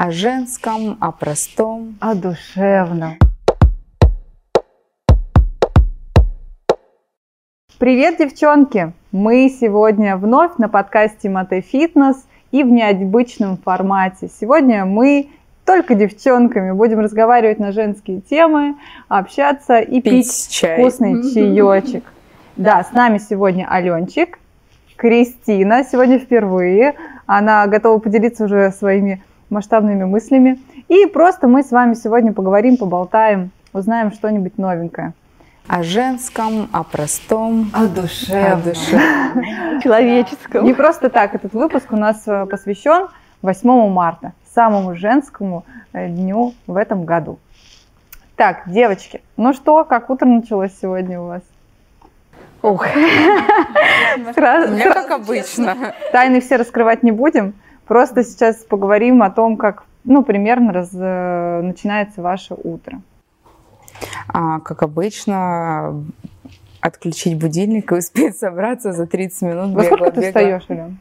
[0.00, 1.98] О женском, о простом.
[1.98, 3.18] О душевном.
[7.80, 8.92] Привет, девчонки!
[9.10, 14.30] Мы сегодня вновь на подкасте Мате Фитнес и в необычном формате.
[14.32, 15.30] Сегодня мы
[15.66, 18.76] только девчонками будем разговаривать на женские темы,
[19.08, 20.78] общаться и пить, пить чай.
[20.78, 22.04] вкусный чаечек.
[22.54, 24.38] Да, с нами сегодня Аленчик,
[24.94, 26.94] Кристина сегодня впервые.
[27.26, 30.58] Она готова поделиться уже своими масштабными мыслями.
[30.88, 35.12] И просто мы с вами сегодня поговорим, поболтаем, узнаем что-нибудь новенькое.
[35.66, 38.98] О женском, о простом, о душе, о душе.
[39.82, 40.64] человеческом.
[40.64, 43.08] Не просто так, этот выпуск у нас э, посвящен
[43.42, 47.38] 8 марта, самому женскому э, дню в этом году.
[48.36, 51.42] Так, девочки, ну что, как утро началось сегодня у вас?
[52.62, 52.86] Ух.
[54.34, 55.76] Сразу, Мне как обычно.
[56.12, 57.54] Тайны все раскрывать не будем.
[57.88, 63.00] Просто сейчас поговорим о том, как, ну, примерно раз, э, начинается ваше утро.
[64.28, 66.04] А, как обычно,
[66.80, 69.74] отключить будильник и успеть собраться за 30 минут.
[69.74, 70.98] Во сколько ты встаешь, Ален?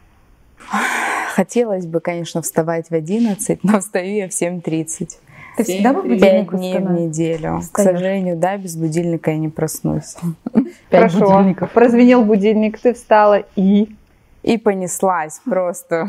[1.35, 5.09] Хотелось бы, конечно, вставать в 11, но встаю я в 7.30.
[5.58, 7.59] Ты всегда по будильнику дней в неделю.
[7.59, 7.89] Встаешь?
[7.89, 10.15] К сожалению, да, без будильника я не проснусь.
[10.89, 11.19] Хорошо.
[11.19, 11.71] Будильников.
[11.71, 13.95] Прозвенел будильник, ты встала и...
[14.47, 16.07] И понеслась просто,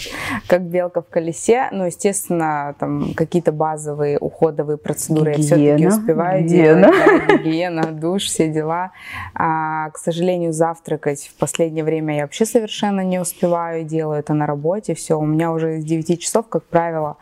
[0.46, 1.70] как белка в колесе.
[1.72, 6.82] Ну, естественно, там какие-то базовые уходовые процедуры гигиена, я все-таки успеваю гигиена.
[6.82, 7.28] делать.
[7.28, 8.90] Да, гигиена, душ, все дела.
[9.34, 13.84] А, к сожалению, завтракать в последнее время я вообще совершенно не успеваю.
[13.84, 14.94] Делаю это на работе.
[14.94, 17.16] Все, у меня уже с 9 часов, как правило,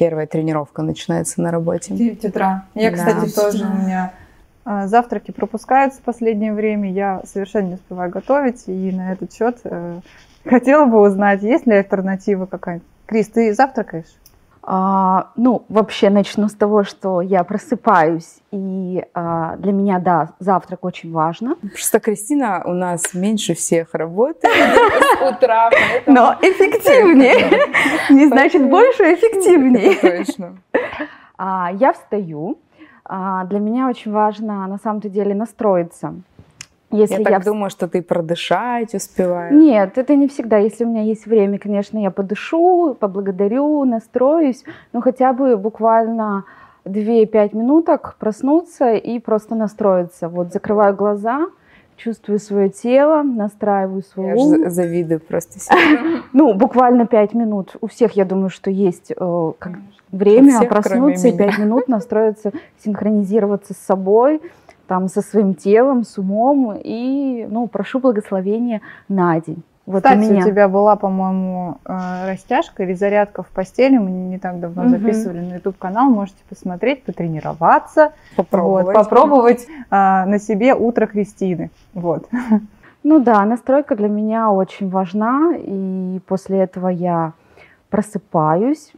[0.00, 1.94] первая тренировка начинается на работе.
[1.94, 2.66] 9 утра.
[2.74, 2.96] Я, да.
[2.96, 4.12] кстати, тоже у меня
[4.64, 6.90] завтраки пропускаются в последнее время.
[6.90, 8.64] Я совершенно не успеваю готовить.
[8.66, 10.00] И на этот счет э,
[10.44, 12.86] хотела бы узнать, есть ли альтернатива какая-нибудь.
[13.06, 14.06] Крис, ты завтракаешь?
[14.64, 20.84] А, ну, вообще начну с того, что я просыпаюсь, и а, для меня, да, завтрак
[20.84, 21.56] очень важно.
[21.56, 25.68] Просто Кристина у нас меньше всех работает с утра.
[26.06, 27.68] Но эффективнее.
[28.10, 29.96] Не значит больше, а эффективнее.
[29.96, 30.58] Точно.
[31.36, 32.58] А, я встаю.
[33.04, 36.14] А, для меня очень важно на самом-то деле настроиться.
[36.90, 39.54] Если я, я так думаю, что ты продышать успеваешь.
[39.54, 40.58] Нет, это не всегда.
[40.58, 44.62] Если у меня есть время, конечно, я подышу, поблагодарю, настроюсь,
[44.92, 46.44] но хотя бы буквально
[46.84, 50.28] 2-5 минуток проснуться и просто настроиться.
[50.28, 51.46] Вот закрываю глаза,
[52.02, 54.70] чувствую свое тело, настраиваю свой я ум.
[54.70, 56.22] Завидую просто себе.
[56.32, 57.76] Ну, буквально 5 минут.
[57.80, 59.52] У всех, я думаю, что есть э,
[60.10, 62.52] время проснуться и 5 минут настроиться,
[62.84, 64.40] синхронизироваться с собой,
[64.86, 69.62] там, со своим телом, с умом, и, ну, прошу благословения на день.
[69.84, 70.44] Вот Кстати, у, меня.
[70.44, 73.98] у тебя была, по-моему, э, растяжка или зарядка в постели.
[73.98, 74.90] Мы не так давно угу.
[74.90, 76.08] записывали на YouTube канал.
[76.08, 81.70] Можете посмотреть, потренироваться, попробовать, вот, попробовать а, на себе утро Кристины.
[81.94, 82.28] Вот.
[83.04, 87.32] Ну да, настройка для меня очень важна, и после этого я
[87.90, 88.92] просыпаюсь,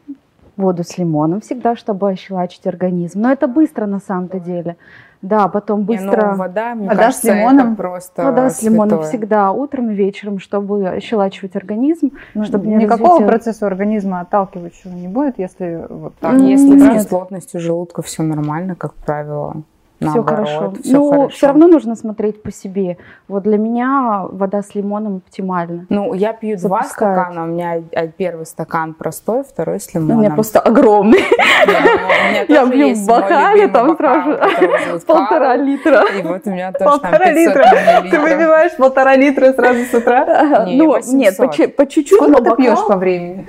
[0.56, 3.20] воду с лимоном всегда, чтобы ощелачить организм.
[3.20, 4.76] Но это быстро на самом-то деле.
[5.22, 6.20] Да, потом быстро.
[6.20, 7.66] Не, ну, вода, мне вода кажется, с лимоном.
[7.69, 12.75] Это просто вода с лимоном всегда утром и вечером, чтобы ощелачивать организм, ну, чтобы не
[12.75, 13.28] никакого развитие...
[13.28, 16.34] процесса организма отталкивающего не будет, если вот так.
[16.41, 19.62] Если с плотностью желудка все нормально, как правило
[20.10, 20.72] все хорошо.
[20.82, 21.28] Все Но хорошо.
[21.28, 22.98] все равно нужно смотреть по себе.
[23.28, 25.87] Вот для меня вода с лимоном оптимальна.
[25.88, 27.15] Ну, я пью Запускает.
[27.15, 27.44] два стакана.
[27.44, 27.81] У меня
[28.16, 30.16] первый стакан простой, второй с лимоном.
[30.16, 31.19] У меня просто огромный.
[32.48, 34.38] Я пью в бокале, там сразу
[35.06, 36.04] полтора литра.
[36.19, 37.64] И вот у меня тоже Полтора литра.
[38.10, 40.66] Ты выпиваешь полтора литра сразу с утра?
[40.75, 42.16] Ну, нет, по чуть-чуть.
[42.19, 43.47] Сколько ты пьешь по времени?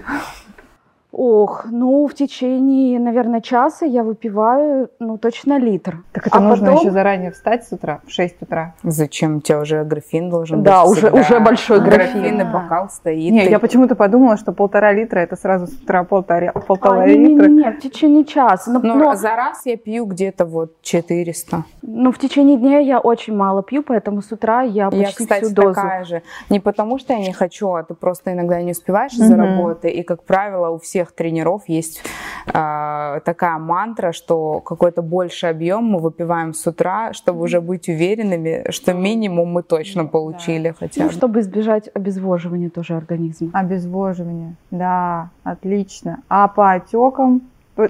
[1.17, 6.03] Ох, ну в течение, наверное, часа я выпиваю, ну точно литр.
[6.11, 6.81] Так это а нужно потом...
[6.81, 8.75] еще заранее встать с утра, в 6 утра.
[8.83, 9.37] Зачем?
[9.37, 11.01] У тебя уже графин должен да, быть.
[11.01, 12.21] Да, уже, уже большой графин.
[12.21, 13.31] Графин и бокал стоит.
[13.31, 17.47] Не, я почему-то подумала, что полтора литра это сразу с утра полтора, полтора а, литра.
[17.47, 18.69] Нет, нет, в течение часа.
[18.69, 21.63] Но, но, но за раз я пью где-то вот 400.
[21.81, 25.45] Ну в течение дня я очень мало пью, поэтому с утра я почти я, кстати,
[25.45, 25.75] всю дозу.
[25.75, 26.23] такая же.
[26.49, 29.23] Не потому что я не хочу, а ты просто иногда не успеваешь угу.
[29.23, 29.89] за работы.
[29.89, 32.01] И, как правило, у всех тренеров есть
[32.47, 38.69] э, такая мантра, что какой-то больший объем мы выпиваем с утра, чтобы уже быть уверенными,
[38.71, 40.75] что минимум мы точно получили да.
[40.79, 41.11] хотя ну, бы.
[41.11, 43.51] Ну, чтобы избежать обезвоживания тоже организма.
[43.53, 46.23] Обезвоживание, да, отлично.
[46.29, 47.41] А по отекам,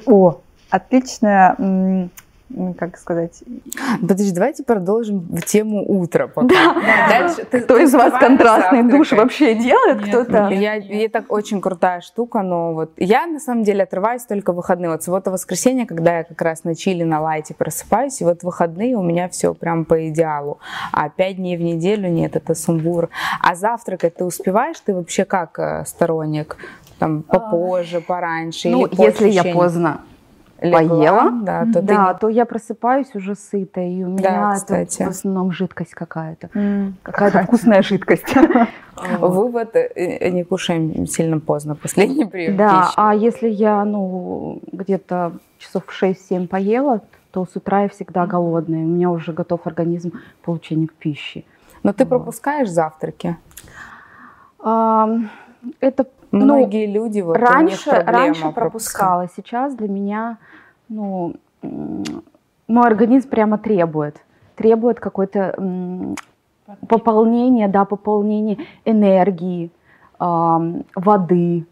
[0.06, 0.40] о,
[0.70, 2.10] отличная
[2.78, 3.44] как сказать...
[4.00, 6.48] Подожди, давайте продолжим в тему утра пока.
[6.48, 7.10] Да.
[7.10, 10.08] Дальше, ты, Кто ты из вас контрастный душ вообще делает?
[10.08, 10.50] Кто-то?
[10.50, 14.58] Я, я так очень крутая штука, но вот я на самом деле отрываюсь только в
[14.58, 14.92] выходные.
[14.92, 19.02] Вот суббота-воскресенье, когда я как раз на чили, на лайте просыпаюсь, и вот выходные у
[19.02, 20.60] меня все прям по идеалу.
[20.92, 23.10] А пять дней в неделю нет, это сумбур.
[23.42, 24.80] А завтракать ты успеваешь?
[24.80, 26.58] Ты вообще как э, сторонник?
[27.00, 28.70] Там попозже, пораньше?
[28.70, 30.02] Ну, если я поздно
[30.62, 32.20] легла, поела, да, то, да, ты...
[32.22, 36.94] то я просыпаюсь уже сытой, и у меня да, это в основном жидкость какая-то, mm,
[37.04, 38.34] какая-то вкусная жидкость.
[39.20, 45.84] Вывод, э, не кушаем сильно поздно, последний прием Да, а если я, ну, где-то часов
[45.86, 50.46] в 6-7 поела, то с утра я всегда голодная, у меня уже готов организм к
[50.46, 51.46] получению пищи.
[51.84, 53.38] Но ты пропускаешь завтраки?
[55.80, 60.38] Это Многие ну, люди вот раньше, раньше пропускала, сейчас для меня,
[60.90, 64.22] ну, мой организм прямо требует,
[64.56, 66.16] требует какое-то
[66.88, 69.72] пополнение, да, пополнение энергии,
[70.20, 71.66] э, воды,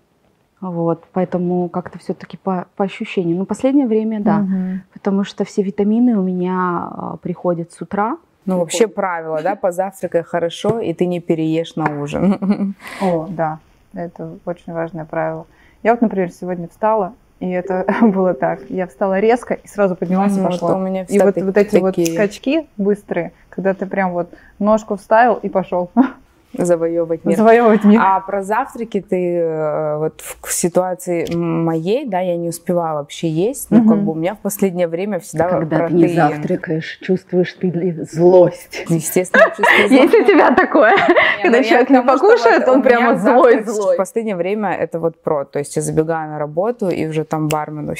[0.61, 3.39] вот, поэтому как-то все-таки по, по ощущениям.
[3.39, 4.79] Ну, последнее время, да, угу.
[4.93, 8.17] потому что все витамины у меня э, приходят с утра.
[8.45, 12.75] Ну, вообще правило, да, позавтракай хорошо, и ты не переешь на ужин.
[13.01, 13.59] О, да.
[13.93, 15.45] Это очень важное правило.
[15.83, 18.61] Я вот, например, сегодня встала, и это было так.
[18.69, 20.69] Я встала резко и сразу поднялась ну, и пошла.
[20.69, 21.81] Вот у меня и вот, вот эти такие.
[21.81, 25.91] вот скачки быстрые, когда ты прям вот ножку вставил и пошел.
[26.57, 27.37] завоевывать мир.
[27.37, 28.01] Завоевывать мир.
[28.03, 33.71] А про завтраки ты э, вот в ситуации моей, да, я не успевала вообще есть,
[33.71, 33.89] но угу.
[33.89, 35.99] как бы у меня в последнее время всегда Когда протеин.
[35.99, 38.85] ты не завтракаешь, чувствуешь ты злость.
[38.89, 39.91] Естественно, чувствую злость.
[39.91, 40.95] Есть у тебя такое?
[41.41, 43.95] Когда ну человек не покушает, он прямо злой-злой.
[43.95, 47.47] В последнее время это вот про, то есть я забегаю на работу и уже там
[47.47, 47.95] бармену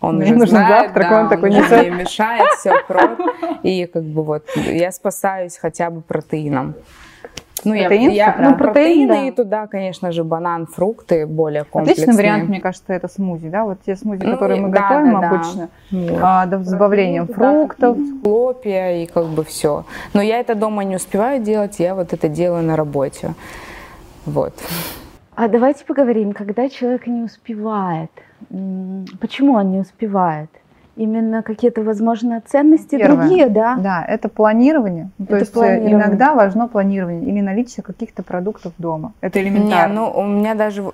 [0.00, 3.16] он Мне уже нужен знает, завтрак, да, он такой не мешает, все про.
[3.62, 6.74] И как бы вот я спасаюсь хотя бы протеином.
[7.66, 9.24] Ну, протеин, я, я, ну, протеин, протеины да.
[9.24, 12.04] и туда, конечно же, банан, фрукты более комплексные.
[12.04, 13.64] Отличный вариант, мне кажется, это смузи, да?
[13.64, 16.42] Вот те смузи, ну, которые мы да, готовим да, обычно, да.
[16.42, 17.98] А, с добавлением фруктов.
[18.22, 19.84] Хлопья и как бы все.
[20.14, 23.34] Но я это дома не успеваю делать, я вот это делаю на работе.
[24.26, 24.54] Вот.
[25.34, 28.10] А давайте поговорим, когда человек не успевает.
[29.20, 30.50] Почему он не успевает?
[30.96, 33.16] Именно какие-то, возможно, ценности Первое.
[33.16, 33.76] другие, да?
[33.76, 35.10] Да, это планирование.
[35.18, 35.94] Это То есть э, планирование.
[35.94, 39.12] иногда важно планирование или наличие каких-то продуктов дома.
[39.20, 39.92] Это элементарно.
[39.92, 40.84] Не, ну у меня даже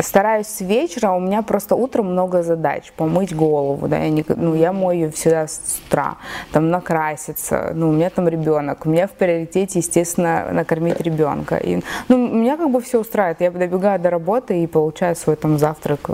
[0.00, 2.92] стараюсь с вечера, у меня просто утром много задач.
[2.96, 6.16] Помыть голову, да, я, не, ну, я мою всегда с утра,
[6.52, 11.56] там накраситься, ну, у меня там ребенок, у меня в приоритете, естественно, накормить ребенка.
[11.56, 13.40] И, ну, меня как бы все устраивает.
[13.40, 16.12] Я добегаю до работы и получаю свой там завтрак э,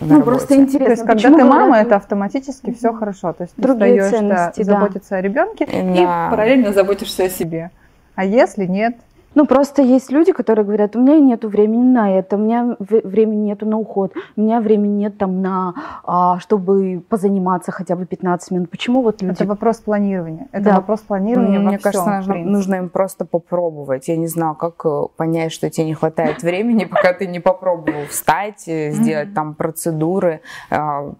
[0.00, 0.24] на ну, работе.
[0.24, 0.84] просто интересно.
[0.84, 3.32] То есть, когда ты мама, это автоматически автоматически все хорошо.
[3.32, 6.28] То есть ты Другие встаешь да, заботиться о ребенке да.
[6.28, 7.70] и параллельно заботишься о себе.
[8.14, 8.96] А если нет,
[9.34, 13.46] ну, просто есть люди, которые говорят, у меня нету времени на это, у меня времени
[13.46, 18.50] нету на уход, у меня времени нет там на, а, чтобы позаниматься хотя бы 15
[18.50, 18.70] минут.
[18.70, 19.34] Почему вот люди...
[19.34, 20.48] Это вопрос планирования.
[20.50, 20.76] Это да.
[20.76, 24.08] вопрос планирования Мне всем, кажется, нужно, нужно им просто попробовать.
[24.08, 28.06] Я не знаю, как э, понять, что тебе не хватает времени, пока ты не попробовал
[28.08, 30.40] встать, э, сделать там процедуры,
[30.70, 31.12] а,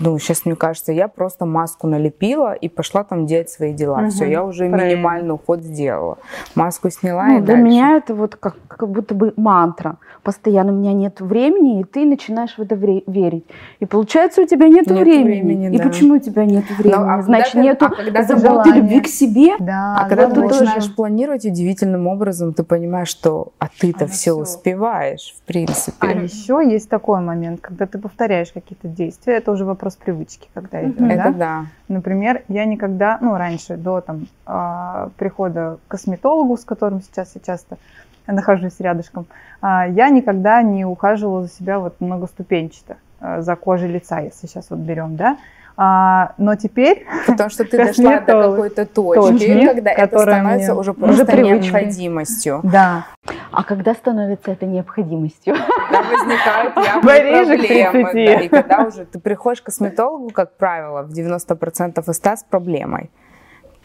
[0.00, 4.00] ну, сейчас мне кажется, я просто маску налепила и пошла там делать свои дела.
[4.00, 4.96] Угу, Все, я уже правильно.
[4.96, 6.18] минимальный уход сделала.
[6.54, 7.62] Маску сняла ну, и Для дальше.
[7.62, 9.96] меня это вот как, как будто бы мантра.
[10.26, 13.44] Постоянно у меня нет времени, и ты начинаешь в это верить.
[13.78, 15.22] И получается, у тебя нет, нет времени.
[15.22, 15.84] времени и да.
[15.84, 16.98] почему у тебя нет времени?
[16.98, 19.52] Ну, а Значит, ты, нету а когда заботы, любви к себе.
[19.60, 20.94] Да, а когда ты начинаешь тоже...
[20.96, 25.94] планировать удивительным образом, ты понимаешь, что а ты-то а все, все успеваешь, в принципе.
[26.00, 30.82] А еще есть такой момент, когда ты повторяешь какие-то действия, это уже вопрос привычки, когда
[30.82, 31.00] идет.
[31.00, 31.12] Mm-hmm.
[31.12, 31.66] Это да.
[31.86, 37.40] Например, я никогда, ну, раньше, до там, а, прихода к косметологу, с которым сейчас я
[37.46, 37.78] часто
[38.26, 39.26] нахожусь рядышком,
[39.60, 44.70] а, я никогда не ухаживала за себя вот многоступенчато, а, за кожей лица, если сейчас
[44.70, 45.36] вот берем, да,
[45.78, 47.06] а, но теперь...
[47.26, 52.60] Потому что ты дошла до какой-то точки, точки когда это становится уже просто уже необходимостью.
[52.62, 53.06] Да.
[53.50, 55.54] А когда становится это необходимостью?
[55.54, 58.12] Когда возникают явные проблемы.
[58.12, 63.10] Да, и когда уже ты приходишь к косметологу, как правило, в 90% из с проблемой.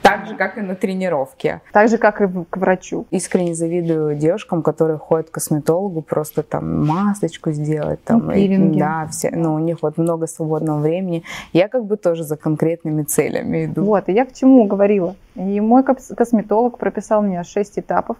[0.02, 1.62] Так же, как и на тренировке.
[1.72, 3.06] Так же, как и к врачу.
[3.12, 8.04] Искренне завидую девушкам, которые ходят к косметологу, просто там масочку сделать.
[8.04, 11.24] Там, ну, и, да, все, ну, у них вот много свободного времени.
[11.54, 13.84] Я как бы тоже за конкретными целями иду.
[13.84, 15.16] Вот, и я к чему говорила.
[15.36, 18.18] И мой косметолог прописал мне 6 этапов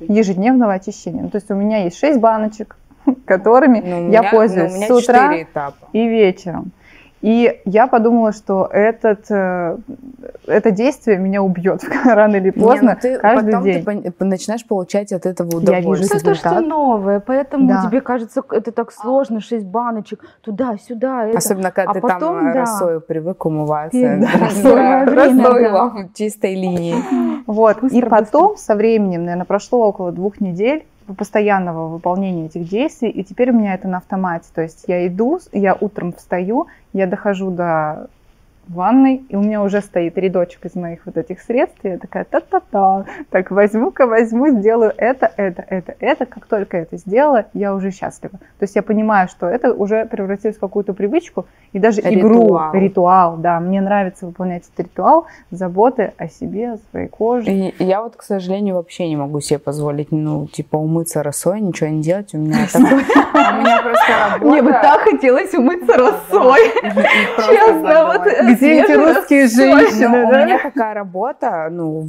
[0.00, 1.22] ежедневного очищения.
[1.22, 2.76] Ну, то есть у меня есть 6 баночек,
[3.26, 5.34] которыми ну, я меня, пользуюсь ну, с утра
[5.92, 6.72] и вечером.
[7.22, 9.76] И я подумала, что этот, э,
[10.46, 14.12] это действие меня убьет рано или поздно, Не, ну ты, каждый потом день.
[14.18, 16.20] ты начинаешь получать от этого удовольствие.
[16.20, 17.86] Это что новое, поэтому да.
[17.86, 21.30] тебе кажется, это так сложно, шесть баночек, туда-сюда.
[21.32, 22.60] Особенно, когда а ты потом, там да.
[22.60, 24.18] росою привык умываться.
[24.62, 26.96] Да, росою чистой линии.
[27.46, 33.24] Вот, и потом со временем, наверное, прошло около двух недель, постоянного выполнения этих действий, и
[33.24, 34.46] теперь у меня это на автомате.
[34.54, 38.08] То есть я иду, я утром встаю, я дохожу до
[38.68, 41.98] в ванной, и у меня уже стоит рядочек из моих вот этих средств, и я
[41.98, 46.26] такая та-та-та, так возьму-ка, возьму, сделаю это, это, это, это.
[46.26, 48.38] Как только это сделала, я уже счастлива.
[48.58, 52.70] То есть я понимаю, что это уже превратилось в какую-то привычку, и даже ритуал.
[52.70, 57.50] игру, ритуал, да, мне нравится выполнять этот ритуал заботы о себе, о своей коже.
[57.50, 61.88] И я вот, к сожалению, вообще не могу себе позволить, ну, типа, умыться росой, ничего
[61.88, 64.44] не делать, у меня такое, у меня просто.
[64.44, 66.60] Мне бы так хотелось умыться росой,
[67.36, 70.42] честно, вот где эти русские женщины, да?
[70.42, 72.06] У меня такая работа, ну,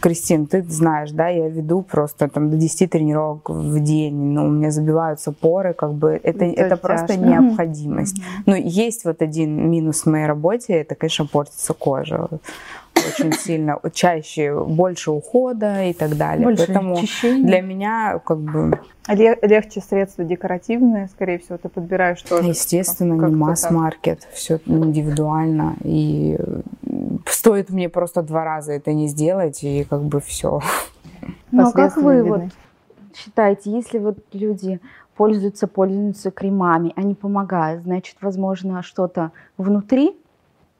[0.00, 4.50] Кристин, ты знаешь, да, я веду просто там до 10 тренировок в день, ну, у
[4.50, 8.20] меня забиваются поры, как бы, это, это, это просто необходимость.
[8.46, 12.28] Ну, есть вот один минус в моей работе, это, конечно, портится кожа
[13.06, 16.44] очень сильно, чаще, больше ухода и так далее.
[16.44, 17.46] Больше Поэтому очищения.
[17.46, 18.80] для меня как бы...
[19.08, 22.48] Легче средства декоративные, скорее всего, ты подбираешь тоже.
[22.48, 25.76] Естественно, как, не масс-маркет, все индивидуально.
[25.82, 26.38] И
[27.26, 30.60] стоит мне просто два раза это не сделать, и как бы все.
[31.50, 32.42] Ну, а как вы вот
[33.14, 34.80] считаете, если вот люди
[35.16, 40.16] пользуются, пользуются кремами, они помогают, значит, возможно, что-то внутри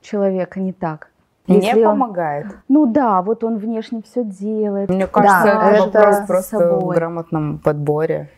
[0.01, 1.08] человека не так?
[1.49, 2.47] Если не он, помогает.
[2.69, 4.91] Ну да, вот он внешне все делает.
[4.91, 8.29] Мне кажется, да, это, это вопрос просто в грамотном подборе.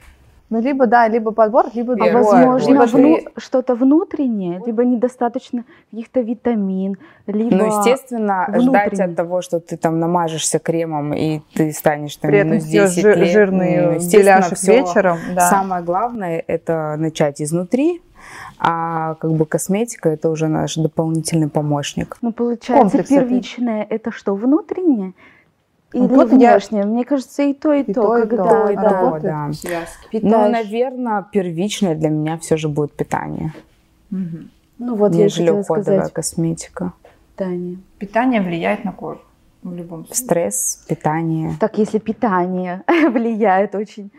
[0.51, 3.19] Ну, либо да, либо подбор, либо а возможно, либо вну...
[3.37, 6.97] что-то внутреннее, либо недостаточно каких-то витамин,
[7.29, 12.33] либо Ну, естественно, ждать от того, что ты там намажешься кремом и ты станешь там
[12.33, 13.29] При минус 10 жир, лет.
[13.29, 15.19] жирный ну, беляшек вечером.
[15.37, 15.49] Да.
[15.49, 18.03] Самое главное– это начать изнутри,
[18.59, 22.17] а как бы косметика это уже наш дополнительный помощник.
[22.23, 23.95] Ну, получается, Комплекс первичное это.
[23.95, 25.13] это что, внутреннее?
[25.93, 26.83] Или вот внешнее?
[26.83, 26.87] Я...
[26.87, 29.87] Мне кажется, и то, и, и то, то, когда и то, да, да.
[30.13, 33.53] Ну, наверное, первичное для меня все же будет питание.
[34.13, 34.39] Угу.
[34.79, 36.13] Ну вот нежели я уходовая сказать.
[36.13, 36.93] косметика.
[37.37, 37.79] Питание.
[37.99, 39.21] Питание влияет на кожу
[39.63, 40.25] в любом случае.
[40.25, 41.55] Стресс, питание.
[41.61, 44.11] Так, если питание влияет очень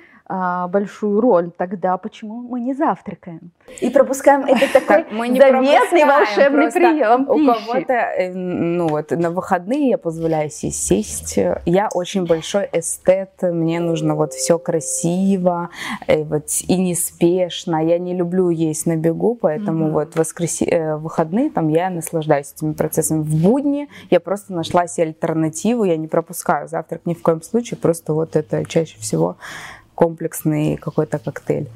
[0.69, 3.51] большую роль, тогда почему мы не завтракаем?
[3.79, 9.29] И пропускаем этот такой мы не заветный волшебный прием У кого-то, э, ну вот, на
[9.29, 11.37] выходные я позволяю себе сесть.
[11.65, 15.69] Я очень большой эстет, мне нужно вот все красиво
[16.07, 17.83] и, э, вот, и неспешно.
[17.83, 19.91] Я не люблю есть на бегу, поэтому mm-hmm.
[19.91, 20.63] вот воскреси...
[20.63, 23.21] Э, выходные там я наслаждаюсь этими процессами.
[23.21, 27.77] В будни я просто нашла себе альтернативу, я не пропускаю завтрак ни в коем случае,
[27.77, 29.37] просто вот это чаще всего
[30.01, 31.69] комплексный какой-то коктейль.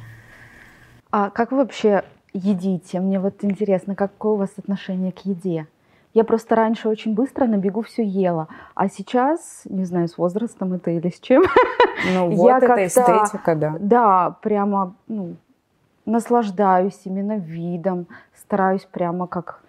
[1.12, 2.04] А как вы вообще
[2.34, 3.00] едите?
[3.00, 5.68] Мне вот интересно, какое у вас отношение к еде?
[6.16, 10.74] Я просто раньше очень быстро на бегу все ела, а сейчас, не знаю, с возрастом
[10.74, 11.44] это или с чем.
[12.14, 13.76] Ну вот я это эстетика, да.
[13.80, 15.36] Да, прямо ну,
[16.06, 19.64] наслаждаюсь именно видом, стараюсь прямо как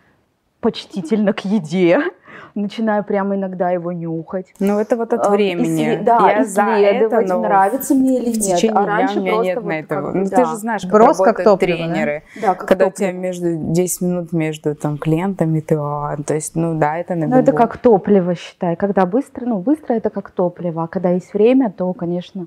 [0.61, 2.01] почтительно к еде
[2.57, 4.55] начинаю прямо иногда его нюхать.
[4.59, 5.83] Ну, это вот от времени.
[5.83, 6.05] Исслед...
[6.05, 8.65] Да, я исследовать, это, нравится мне или нет.
[8.75, 10.13] А раньше у меня нет вот на этого.
[10.13, 10.37] ну, да.
[10.37, 12.23] ты же знаешь, как Брос как топливо, тренеры.
[12.37, 12.41] Да?
[12.41, 13.09] Да, как когда топливо.
[13.09, 17.15] у тебя между 10 минут между там клиентами, ты, а, то есть, ну да, это
[17.15, 18.77] на Ну, это как топливо, считай.
[18.77, 22.47] Когда быстро, ну, быстро это как топливо, а когда есть время, то, конечно,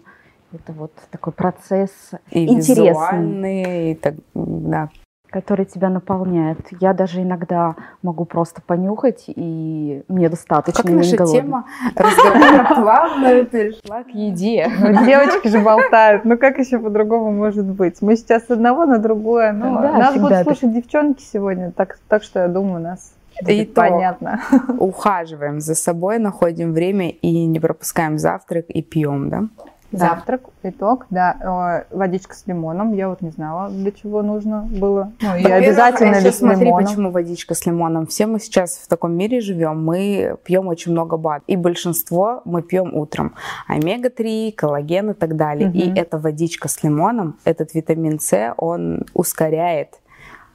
[0.51, 1.92] это вот такой процесс
[2.32, 3.92] и интересный.
[3.92, 4.89] И так, да,
[5.30, 6.60] который тебя наполняет.
[6.80, 10.84] Я даже иногда могу просто понюхать, и мне достаточно.
[10.84, 11.42] Как наша голодна.
[11.42, 14.68] тема разговора плавно перешла к еде.
[14.80, 16.26] Ну, девочки же болтают.
[16.26, 18.02] Ну как еще по-другому может быть?
[18.02, 19.52] Мы сейчас с одного на другое.
[19.52, 23.14] Ну, да, нас будут слушать девчонки сегодня, так, так что я думаю, нас
[23.48, 24.42] и понятно.
[24.80, 29.44] Ухаживаем за собой, находим время и не пропускаем завтрак и пьем, да?
[29.91, 30.10] Да.
[30.10, 31.86] Завтрак, итог, да.
[31.89, 32.93] Водичка с лимоном.
[32.93, 35.12] Я вот не знала, для чего нужно было.
[35.22, 36.86] Ну, и обязательно ли с смотри, лимоном.
[36.86, 38.05] почему водичка с лимоном.
[38.05, 39.84] Все мы сейчас в таком мире живем.
[39.84, 41.41] Мы пьем очень много бад.
[41.48, 43.34] И большинство мы пьем утром.
[43.67, 45.69] Омега-3, коллаген и так далее.
[45.69, 45.77] Угу.
[45.77, 50.00] И эта водичка с лимоном, этот витамин С, он ускоряет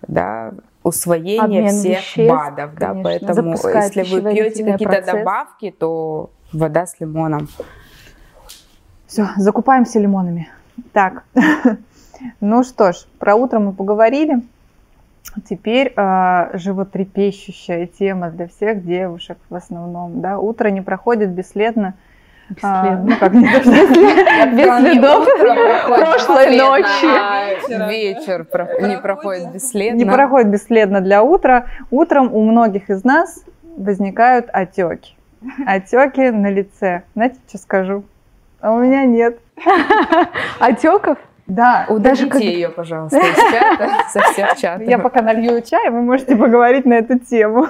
[0.06, 2.74] да, усвоение Обмен всех веществ, БАДов.
[2.76, 7.48] Да, поэтому если вы пьете какие-то добавки, то вода с лимоном.
[9.14, 10.48] Все, закупаемся лимонами.
[10.92, 11.22] Так,
[12.40, 14.42] ну что ж, про утро мы поговорили.
[15.48, 20.20] Теперь э, животрепещущая тема для всех девушек в основном.
[20.20, 20.40] Да?
[20.40, 21.94] Утро не проходит бесследно.
[22.60, 25.28] А, ну как не без следов
[25.86, 27.88] прошлой ночи.
[27.88, 28.48] Вечер
[28.80, 29.96] не проходит бесследно.
[29.96, 31.66] Не проходит бесследно для утра.
[31.92, 33.44] Утром у многих из нас
[33.76, 35.14] возникают отеки.
[35.64, 37.04] Отеки на лице.
[37.14, 38.02] Знаете, что скажу?
[38.64, 39.38] А у меня нет.
[40.58, 41.18] Отеков?
[41.46, 41.84] Да.
[41.90, 42.40] Удалите как...
[42.40, 44.88] ее, пожалуйста, из чата, со всех чатов.
[44.88, 47.66] Я пока налью чай, вы можете поговорить на эту тему.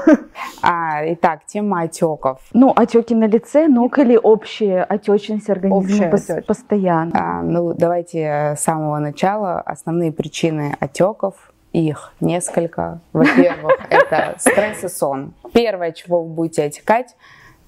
[0.63, 2.39] А, итак, тема отеков.
[2.53, 7.11] Ну, отеки на лице, ног или общая отечность организма общая постоянно?
[7.13, 9.61] А, ну, давайте с самого начала.
[9.63, 11.35] Основные причины отеков
[11.73, 13.01] их несколько.
[13.13, 15.35] Во-первых, это стресс и сон.
[15.53, 17.17] Первое, чего вы будете отекать,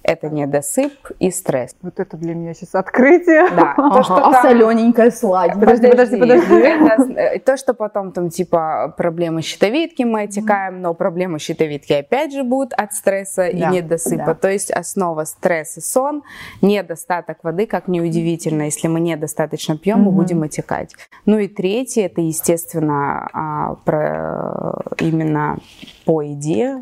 [0.07, 1.75] это недосып и стресс.
[1.83, 3.51] Вот это для меня сейчас открытие.
[3.51, 3.75] Да.
[3.77, 4.43] То, что а там...
[4.43, 5.61] солененькая сладенькая.
[5.61, 6.55] Подожди, подожди, подожди.
[6.55, 12.33] Это, э, то, что потом там типа проблемы щитовидки мы отекаем, но проблемы щитовидки опять
[12.33, 13.49] же будут от стресса да.
[13.49, 14.27] и недосыпа.
[14.27, 14.35] Да.
[14.35, 16.23] То есть основа стресс и сон,
[16.63, 20.95] недостаток воды, как неудивительно, если мы недостаточно пьем, мы будем отекать.
[21.25, 25.59] Ну и третье, это естественно а, про, именно
[26.05, 26.81] по еде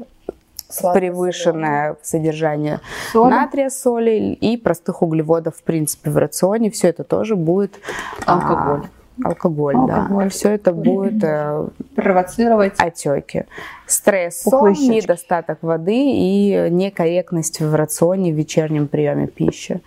[0.80, 2.80] превышенное содержание
[3.12, 3.30] соли.
[3.30, 6.70] натрия, соли и простых углеводов, в принципе, в рационе.
[6.70, 7.78] Все это тоже будет
[8.26, 8.82] алкоголь.
[8.84, 10.30] А, алкоголь, алкоголь, да.
[10.30, 13.44] Все это будет э, провоцировать отеки.
[13.86, 19.82] Стресс, сон, недостаток воды и некорректность в рационе в вечернем приеме пищи.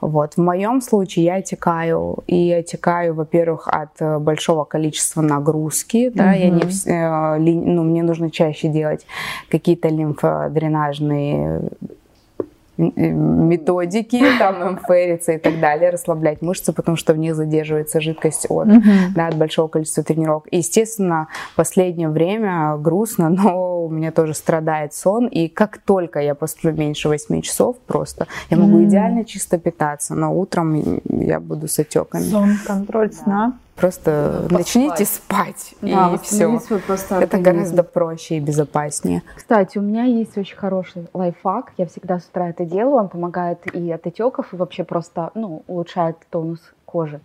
[0.00, 0.34] Вот.
[0.34, 6.50] В моем случае я отекаю, и отекаю, во-первых, от э, большого количества нагрузки, да, я
[6.50, 9.06] не, э, ну, мне нужно чаще делать
[9.48, 11.70] какие-то лимфодренажные
[12.76, 18.68] методики, там МФРица и так далее, расслаблять мышцы, потому что в них задерживается жидкость от,
[18.68, 18.82] uh-huh.
[19.14, 20.46] да, от большого количества тренировок.
[20.50, 26.20] И, естественно, в последнее время грустно, но у меня тоже страдает сон, и как только
[26.20, 28.84] я посплю меньше 8 часов просто, я могу uh-huh.
[28.84, 32.22] идеально чисто питаться, но утром я буду с отеками.
[32.22, 33.58] Сон, контроль сна.
[33.82, 34.58] Просто Поспать.
[34.58, 36.60] начните спать, да, и все.
[37.18, 39.24] Это гораздо проще и безопаснее.
[39.34, 41.72] Кстати, у меня есть очень хороший лайфхак.
[41.78, 42.94] Я всегда с утра это делаю.
[42.94, 47.20] Он помогает и от отеков, и вообще просто ну, улучшает тонус кожи.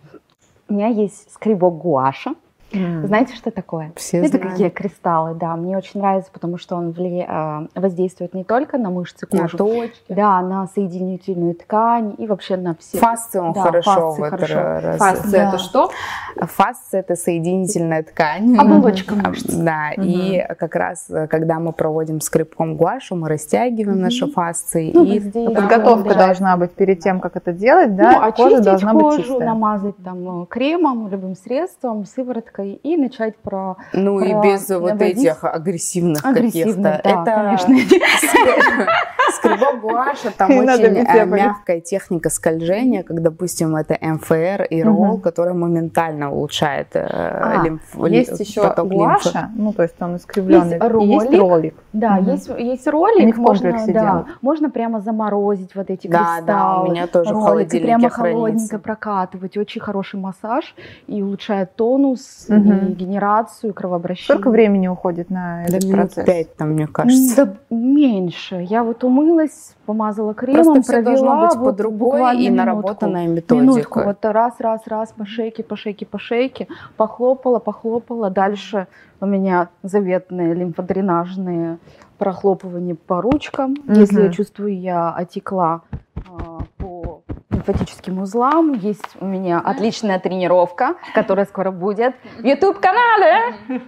[0.68, 2.34] У меня есть скребок гуаша.
[2.72, 3.06] Mm.
[3.06, 3.92] Знаете, что такое?
[3.96, 4.50] Все Это знаем.
[4.50, 5.56] такие кристаллы, да.
[5.56, 7.24] Мне очень нравится, потому что он вли...
[7.26, 10.02] А, воздействует не только на мышцы кожи, на точки.
[10.08, 12.98] да, на соединительную ткань и вообще на все.
[12.98, 14.54] Фасции он да, хорошо фасции в хорошо.
[14.54, 14.98] Раз...
[14.98, 15.48] Фасции да.
[15.48, 15.90] это что?
[16.36, 18.56] Фасция это соединительная ткань.
[18.58, 19.54] Оболочка мышц.
[19.54, 20.04] Да, угу.
[20.04, 24.04] и как раз, когда мы проводим скрипком гуашу, мы растягиваем угу.
[24.04, 24.90] наши фасции.
[24.92, 26.26] Ну, и подготовка да.
[26.26, 28.26] должна быть перед тем, как это делать, да?
[28.26, 29.46] Ну, кожа должна кожу, быть чистая.
[29.46, 33.76] намазать там кремом, любым средством, сывороткой девушкой и начать про...
[33.92, 37.24] Ну про и без вот этих агрессивных, агрессивных каких-то.
[37.24, 38.88] Да, это, конечно.
[39.56, 45.54] Скребок гуаша, там очень э, мягкая техника скольжения, как, допустим, это МФР и ролл, который
[45.54, 47.64] моментально улучшает э, а,
[48.08, 50.78] Есть еще гуаша, ну то есть он искривленный.
[51.06, 51.74] Есть ролик.
[51.92, 53.36] Да, есть есть ролик.
[53.36, 56.46] Можно можно прямо заморозить вот эти кристаллы.
[56.46, 59.56] Да, у меня тоже в холодильнике прямо холодненько прокатывать.
[59.56, 60.74] Очень хороший массаж
[61.06, 64.38] и улучшает тонус, и генерацию, кровообращение.
[64.38, 66.24] Сколько времени уходит на этот да процесс?
[66.24, 67.46] Пять, там, мне кажется.
[67.46, 68.56] Да меньше.
[68.68, 69.04] Я вот
[69.38, 71.10] умылась, помазала кремом, Просто провела.
[71.10, 73.54] должно быть под другой и наработанная методика.
[73.54, 78.30] Минутку, вот раз, раз, раз, по шейке, по шейке, по шейке, похлопала, похлопала.
[78.30, 78.86] Дальше
[79.20, 81.78] у меня заветные лимфодренажные
[82.18, 83.72] прохлопывания по ручкам.
[83.72, 83.92] Угу.
[83.92, 85.82] Если я чувствую, я отекла
[86.16, 88.72] а, по лимфатическим узлам.
[88.72, 93.54] Есть у меня отличная тренировка, которая скоро будет в YouTube-канале.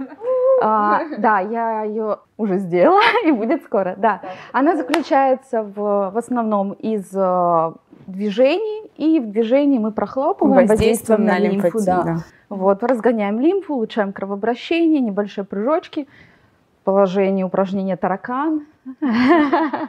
[0.62, 3.94] А, да, я ее уже сделала и будет скоро.
[3.96, 4.22] Да,
[4.52, 7.72] она заключается в, в основном из э,
[8.06, 11.78] движений, и в движении мы прохлопываем, воздействуем на, на лимфу.
[11.84, 12.02] Да.
[12.02, 12.16] Да.
[12.48, 16.08] Вот, разгоняем лимфу, улучшаем кровообращение, небольшие прыжочки,
[16.84, 18.66] положение упражнения таракан.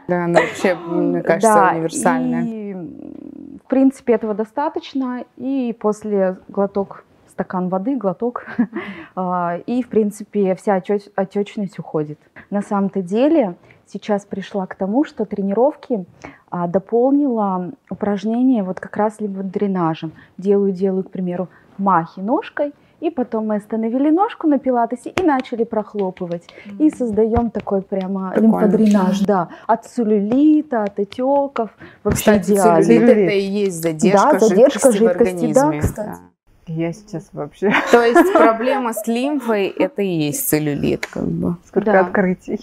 [0.08, 2.44] Да, она вообще, мне кажется, да, универсальная.
[2.44, 5.24] И, в принципе, этого достаточно.
[5.38, 8.46] И после глоток стакан воды, глоток,
[9.16, 10.82] а, и, в принципе, вся
[11.16, 12.20] отечность уходит.
[12.50, 16.06] На самом-то деле, сейчас пришла к тому, что тренировки
[16.50, 20.12] а, дополнила упражнения вот как раз либо дренажем.
[20.38, 25.64] Делаю, делаю, к примеру, махи ножкой, и потом мы остановили ножку на пилатесе и начали
[25.64, 26.44] прохлопывать.
[26.44, 26.86] Mm-hmm.
[26.86, 31.72] И создаем такой прямо лимфодренаж, да, от целлюлита, от отеков.
[32.04, 32.84] Вообще Кстати, идеально.
[32.84, 35.54] целлюлит это и есть задержка, да, задержка жидкости, жидкости в организме.
[35.54, 36.31] Да, кстати.
[36.76, 37.72] Я сейчас вообще...
[37.92, 41.58] То есть проблема с лимфой– это и есть целлюлит, как бы.
[41.66, 42.00] Сколько да.
[42.02, 42.60] открытий.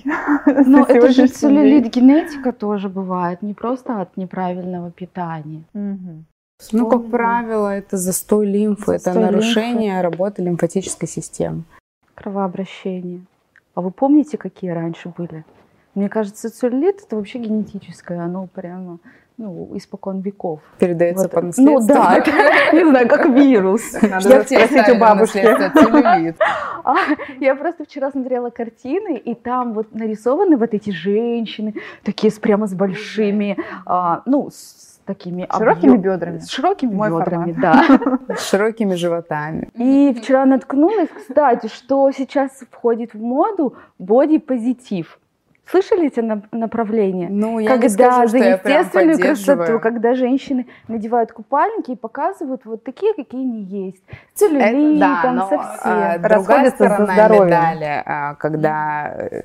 [0.66, 5.64] Ну, это же целлюлит генетика тоже бывает, не просто от неправильного питания.
[5.74, 6.24] Угу.
[6.72, 10.02] Ну, как правило, это застой лимфы, застой это нарушение лимфы.
[10.02, 11.62] работы лимфатической системы.
[12.14, 13.20] Кровообращение.
[13.74, 15.44] А вы помните, какие раньше были?
[15.94, 18.98] Мне кажется, целлюлит это вообще генетическое, оно прямо
[19.38, 20.60] ну, испокон веков.
[20.78, 21.32] Передается вот.
[21.32, 21.78] по наследству.
[21.78, 22.16] Ну да,
[22.72, 23.82] не знаю, как вирус.
[24.02, 26.34] Надо спросить у бабушки.
[26.84, 26.94] А,
[27.38, 32.72] я просто вчера смотрела картины, и там вот нарисованы вот эти женщины, такие прямо с
[32.72, 36.00] большими, а, ну, с такими широкими объем...
[36.00, 36.38] бедрами.
[36.38, 38.00] С широкими Мой бедрами, формат.
[38.28, 38.36] да.
[38.36, 39.68] С широкими животами.
[39.74, 45.18] И вчера наткнулась, кстати, что сейчас входит в моду боди-позитив.
[45.70, 46.20] Слышали эти
[46.54, 47.28] направления?
[47.30, 52.84] Ну, я когда не скажу, за естественную красоту, когда женщины надевают купальники и показывают вот
[52.84, 54.02] такие, какие они есть.
[54.34, 55.80] Целлюлит, да, там но, совсем.
[55.84, 59.42] А, другая сторона медали, а, когда э,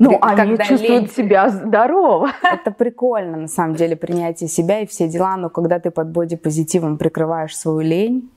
[0.00, 1.10] ну, когда они чувствуют лень...
[1.10, 2.30] себя здорово.
[2.42, 6.98] Это прикольно, на самом деле, принятие себя и все дела, но когда ты под бодипозитивом
[6.98, 8.30] прикрываешь свою лень,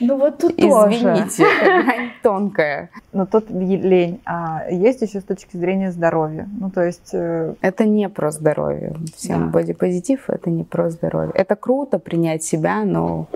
[0.00, 2.12] ну вот тут Извините, тоже.
[2.22, 2.90] тонкая.
[3.12, 4.20] Но тут лень.
[4.24, 6.48] А есть еще с точки зрения здоровья.
[6.60, 7.10] Ну то есть...
[7.12, 7.54] Э...
[7.60, 8.94] Это не про здоровье.
[9.16, 9.52] Всем да.
[9.52, 11.32] бодипозитив это не про здоровье.
[11.34, 13.26] Это круто принять себя, но...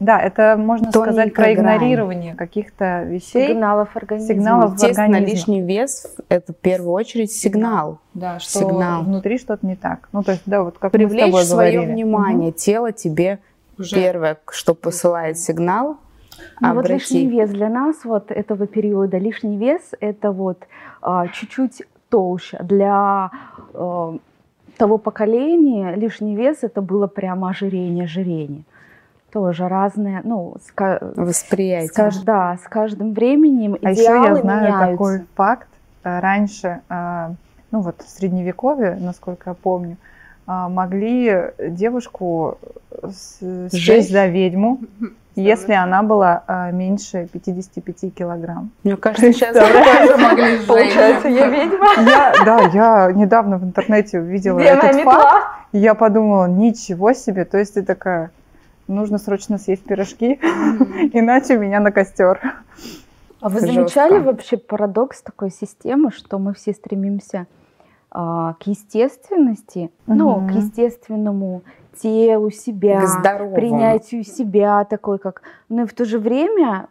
[0.00, 3.48] Да, это можно Тоненькая сказать про игнорирование каких-то вещей.
[3.48, 4.34] Сигналов организма.
[4.34, 5.34] Сигналов Естественно, в организме.
[5.34, 7.98] лишний вес– это в первую очередь сигнал.
[8.14, 9.02] Да, что сигнал.
[9.02, 10.08] внутри что-то не так.
[10.12, 11.92] Ну, то есть, да, вот как Привлечь мы с тобой свое говорили.
[11.92, 12.56] внимание, угу.
[12.56, 13.40] тело тебе
[13.80, 15.98] уже первое, что посылает сигнал,
[16.60, 20.58] ну вот лишний вес для нас вот этого периода, лишний вес это вот
[21.02, 22.58] а, чуть-чуть толще.
[22.62, 23.30] Для
[23.74, 24.16] а,
[24.76, 28.64] того поколения лишний вес это было прямо ожирение, ожирение.
[29.32, 30.72] Тоже разные, ну, с,
[31.16, 31.88] восприятие.
[31.88, 34.90] С, кажд, да, с каждым временем а еще я знаю меняются.
[34.90, 35.68] такой факт.
[36.02, 37.34] Раньше, а,
[37.70, 40.09] ну вот в средневековье, насколько я помню, а,
[40.68, 42.58] могли девушку
[43.72, 44.80] счесть за ведьму,
[45.36, 48.70] если она была а, меньше 55 килограмм.
[48.82, 51.88] Мне кажется, сейчас тоже могли Получается, я ведьма?
[51.98, 55.14] Я, да, я недавно в интернете увидела этот метла.
[55.14, 55.46] факт.
[55.72, 57.44] И я подумала, ничего себе.
[57.44, 58.30] То есть ты такая,
[58.88, 60.34] нужно срочно съесть пирожки,
[61.12, 62.40] иначе меня на костер.
[63.40, 67.59] А вы замечали вообще парадокс такой системы, что мы все стремимся а,
[68.10, 70.16] к естественности, угу.
[70.16, 71.62] ну, к естественному
[72.02, 75.42] телу себя, к принятию себя такой как.
[75.68, 76.88] Но и в то же время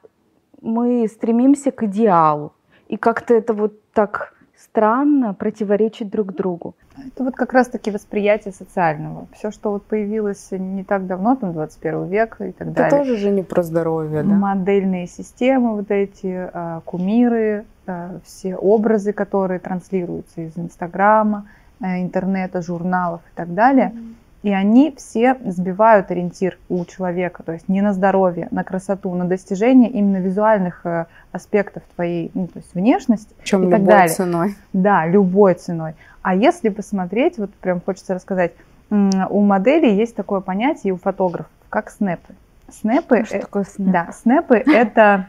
[0.62, 2.53] мы стремимся к идеалу.
[2.88, 6.75] И как-то это вот так странно противоречит друг другу.
[6.97, 9.27] Это вот как раз-таки восприятие социального.
[9.34, 12.88] Все, что вот появилось не так давно, там 21 век и так далее.
[12.88, 14.29] Это тоже же не про здоровье, да?
[14.29, 21.47] Модельные системы вот эти, а, кумиры, а, все образы, которые транслируются из Инстаграма,
[21.82, 23.93] э, интернета, журналов и так далее.
[24.41, 29.25] И они все сбивают ориентир у человека, то есть не на здоровье, на красоту, на
[29.25, 34.15] достижение именно визуальных э, аспектов твоей, ну, то есть внешность Причем и так любой далее.
[34.15, 34.56] ценой.
[34.71, 35.95] Да, любой ценой.
[36.21, 38.54] А если посмотреть, вот прям хочется рассказать,
[38.89, 42.34] у моделей есть такое понятие, у фотографов, как снэпы.
[42.71, 43.91] Снэпы, что э, такое снэп?
[43.91, 45.28] Да, снэпы это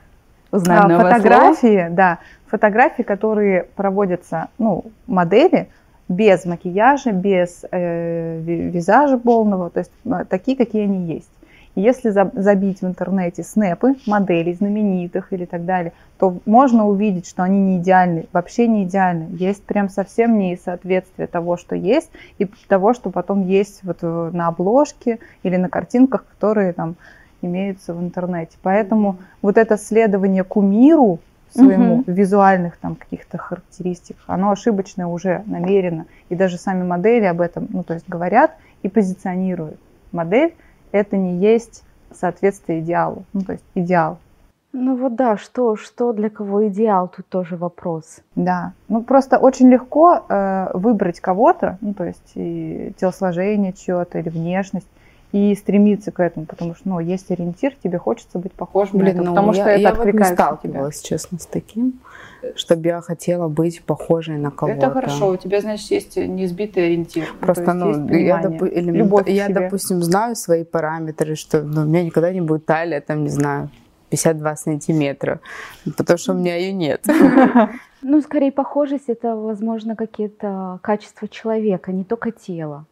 [0.53, 2.18] а, фотографии, да,
[2.51, 5.69] фотографии, которые проводятся, ну, модели
[6.09, 11.31] без макияжа, без э, визажа полного, то есть э, такие, какие они есть.
[11.77, 17.61] Если забить в интернете снэпы моделей знаменитых или так далее, то можно увидеть, что они
[17.61, 19.29] не идеальны, вообще не идеальны.
[19.37, 24.49] Есть прям совсем несоответствие того, что есть, и того, что потом есть вот э, на
[24.49, 26.97] обложке или на картинках, которые там
[27.41, 28.59] имеются в интернете.
[28.63, 31.21] Поэтому вот это следование кумиру
[31.53, 32.05] своему угу.
[32.13, 36.07] визуальных там каких-то характеристик, оно ошибочное уже намеренно.
[36.29, 39.79] И даже сами модели об этом, ну, то есть говорят и позиционируют.
[40.13, 40.55] Модель
[40.93, 44.19] это не есть соответствие идеалу, ну, то есть идеал.
[44.73, 48.21] Ну вот да, что, что для кого идеал, тут тоже вопрос.
[48.37, 54.29] Да, ну просто очень легко э, выбрать кого-то, ну то есть и телосложение чье-то или
[54.29, 54.87] внешность,
[55.33, 59.21] и стремиться к этому, потому что, ну, есть ориентир, тебе хочется быть похожим Блин, на
[59.21, 61.09] это, ну, потому я, что это я вот не сталкивалась, тебя.
[61.09, 62.01] честно, с таким,
[62.57, 64.79] чтобы я хотела быть похожей на кого-то.
[64.79, 67.27] Это хорошо, у тебя, значит, есть неизбитый ориентир.
[67.40, 68.62] Просто, ну, ну я, доп...
[68.62, 69.29] элемент...
[69.29, 73.31] я допустим, знаю свои параметры, что ну, у меня никогда не будет талия, там, не
[73.31, 73.71] знаю,
[74.11, 75.40] 52 сантиметра,
[75.97, 77.05] потому что у меня ее нет.
[78.03, 82.87] Ну, скорее, похожесть– это, возможно, какие-то качества человека, не только тело.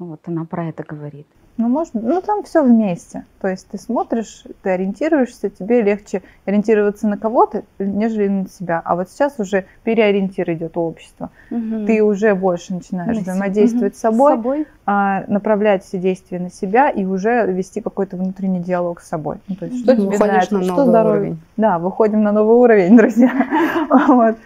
[0.00, 1.28] Вот она про это говорит.
[1.58, 3.24] Ну, можно, ну там все вместе.
[3.40, 8.80] То есть ты смотришь, ты ориентируешься, тебе легче ориентироваться на кого-то, нежели на себя.
[8.84, 11.30] А вот сейчас уже переориентир идет общество.
[11.50, 11.86] Угу.
[11.86, 13.98] Ты уже больше начинаешь на взаимодействовать угу.
[13.98, 14.66] с собой, с собой.
[14.86, 19.38] А, направлять все действия на себя и уже вести какой-то внутренний диалог с собой.
[19.48, 21.20] Ну, то есть, что тебе нравится, на что здоровье.
[21.20, 21.40] Уровень.
[21.56, 24.36] Да, выходим на новый уровень, друзья.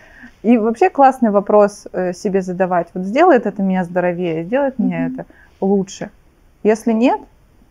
[0.43, 2.89] И вообще классный вопрос э, себе задавать.
[2.95, 5.27] Вот сделает это меня здоровее, сделает меня это
[5.61, 6.11] лучше.
[6.63, 7.21] Если нет,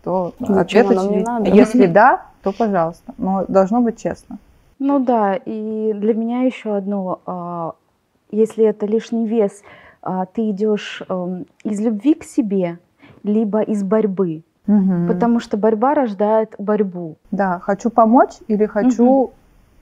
[0.04, 1.44] то Зачем ответ очевиден.
[1.54, 3.14] Если да, то пожалуйста.
[3.18, 4.38] Но должно быть честно.
[4.80, 7.74] Ну да, и для меня еще одно, а,
[8.32, 9.62] если это лишний вес,
[10.02, 12.80] а, ты идешь эм, из любви к себе,
[13.24, 14.42] либо из борьбы.
[14.68, 15.08] Угу.
[15.08, 17.18] Потому что борьба рождает борьбу.
[17.30, 19.34] Да, хочу помочь или хочу угу.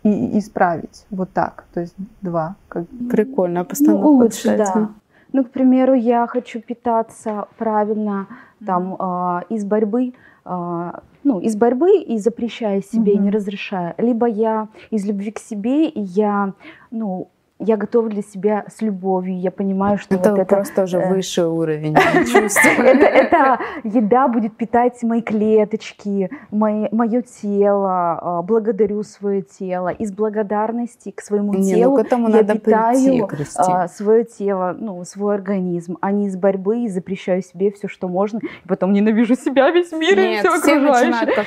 [0.04, 1.06] и исправить.
[1.10, 1.66] Вот так.
[1.74, 2.56] То есть два.
[2.68, 2.84] Как...
[3.10, 4.04] Прикольно, постановка.
[4.04, 4.90] Ну, лучше, да.
[5.32, 8.28] Ну, к примеру, я хочу питаться правильно,
[8.66, 10.14] там, э, из борьбы,
[10.46, 10.92] э,
[11.24, 13.22] ну, из борьбы и запрещая себе, mm-hmm.
[13.22, 13.96] не разрешая.
[13.98, 16.54] Либо я из любви к себе, и я,
[16.92, 17.30] ну,
[17.60, 19.38] я готова для себя с любовью.
[19.38, 24.56] Я понимаю, что это вот это просто уже э, высший уровень это, это еда будет
[24.56, 28.20] питать мои клеточки, мое тело.
[28.22, 29.90] А, благодарю свое тело.
[29.90, 36.12] Из благодарности к своему ну, телу я питаю а, свое тело, ну, свой организм, а
[36.12, 38.40] не из борьбы и запрещаю себе все, что можно.
[38.40, 40.62] И потом ненавижу себя, весь мир и все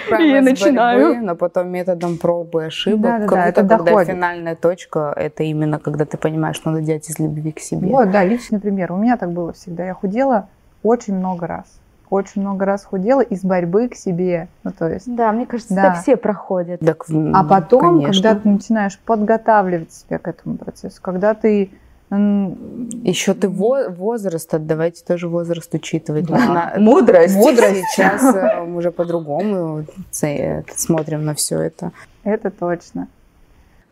[0.09, 1.25] правило, и начинаю.
[1.25, 3.31] но потом методом пробы и ошибок.
[3.31, 7.18] Да, это когда финальная точка, это именно когда когда ты понимаешь, что надо делать из
[7.18, 7.88] любви к себе.
[7.88, 8.92] Вот, да, личный пример.
[8.92, 9.84] У меня так было всегда.
[9.86, 10.48] Я худела
[10.82, 11.64] очень много раз.
[12.10, 14.48] Очень много раз худела из борьбы к себе.
[14.64, 15.82] Ну, то есть, да, мне кажется, да.
[15.82, 16.80] так все проходят.
[16.80, 18.12] Так, а потом, конечно.
[18.12, 21.70] когда ты начинаешь подготавливать себя к этому процессу, когда ты
[22.10, 26.26] еще ты возраст, давайте тоже возраст учитывать.
[26.26, 26.74] Да.
[26.76, 27.36] Мудрость.
[27.36, 27.84] Мудрость.
[27.94, 31.92] Сейчас э, мы уже по-другому смотрим на все это.
[32.24, 33.08] Это точно.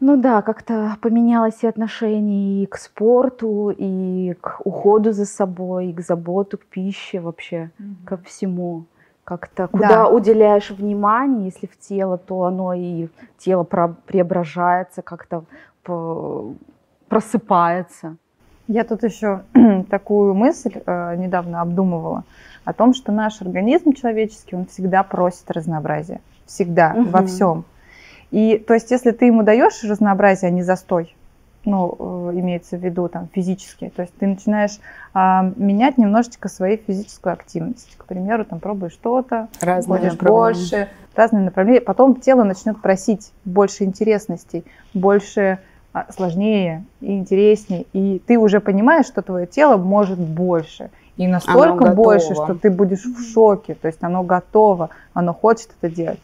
[0.01, 5.93] Ну да, как-то поменялось и отношение и к спорту, и к уходу за собой, и
[5.93, 8.07] к заботу, к пище вообще, mm-hmm.
[8.07, 8.87] ко всему.
[9.25, 10.09] Как-то куда да.
[10.09, 13.09] уделяешь внимание, если в тело, то оно и
[13.39, 15.45] тело преображается, как-то
[17.09, 18.17] просыпается.
[18.67, 19.43] Я тут еще
[19.91, 22.25] такую мысль э, недавно обдумывала
[22.65, 26.21] о том, что наш организм человеческий, он всегда просит разнообразия.
[26.47, 27.11] Всегда, угу.
[27.11, 27.65] во всем.
[28.31, 31.15] И то есть, если ты ему даешь разнообразие, а не застой,
[31.65, 34.79] ну, э, имеется в виду там физически, то есть ты начинаешь
[35.13, 37.97] а, менять немножечко свою физическую активность.
[37.99, 39.49] К примеру, там пробуешь что-то,
[39.99, 41.81] ходишь больше, разные направления.
[41.81, 44.65] Потом тело начнет просить больше интересностей,
[44.95, 45.59] больше
[45.93, 47.85] а, сложнее и интереснее.
[47.93, 50.91] И ты уже понимаешь, что твое тело может больше.
[51.17, 53.75] И настолько больше, что ты будешь в шоке.
[53.75, 56.21] То есть оно готово, оно хочет это делать.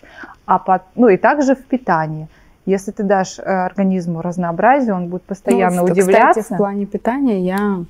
[0.46, 2.29] А под, ну и также в питании.
[2.64, 6.40] Если ты дашь э, организму разнообразие, он будет постоянно ну, удивляться.
[6.40, 7.85] Кстати, в плане питания я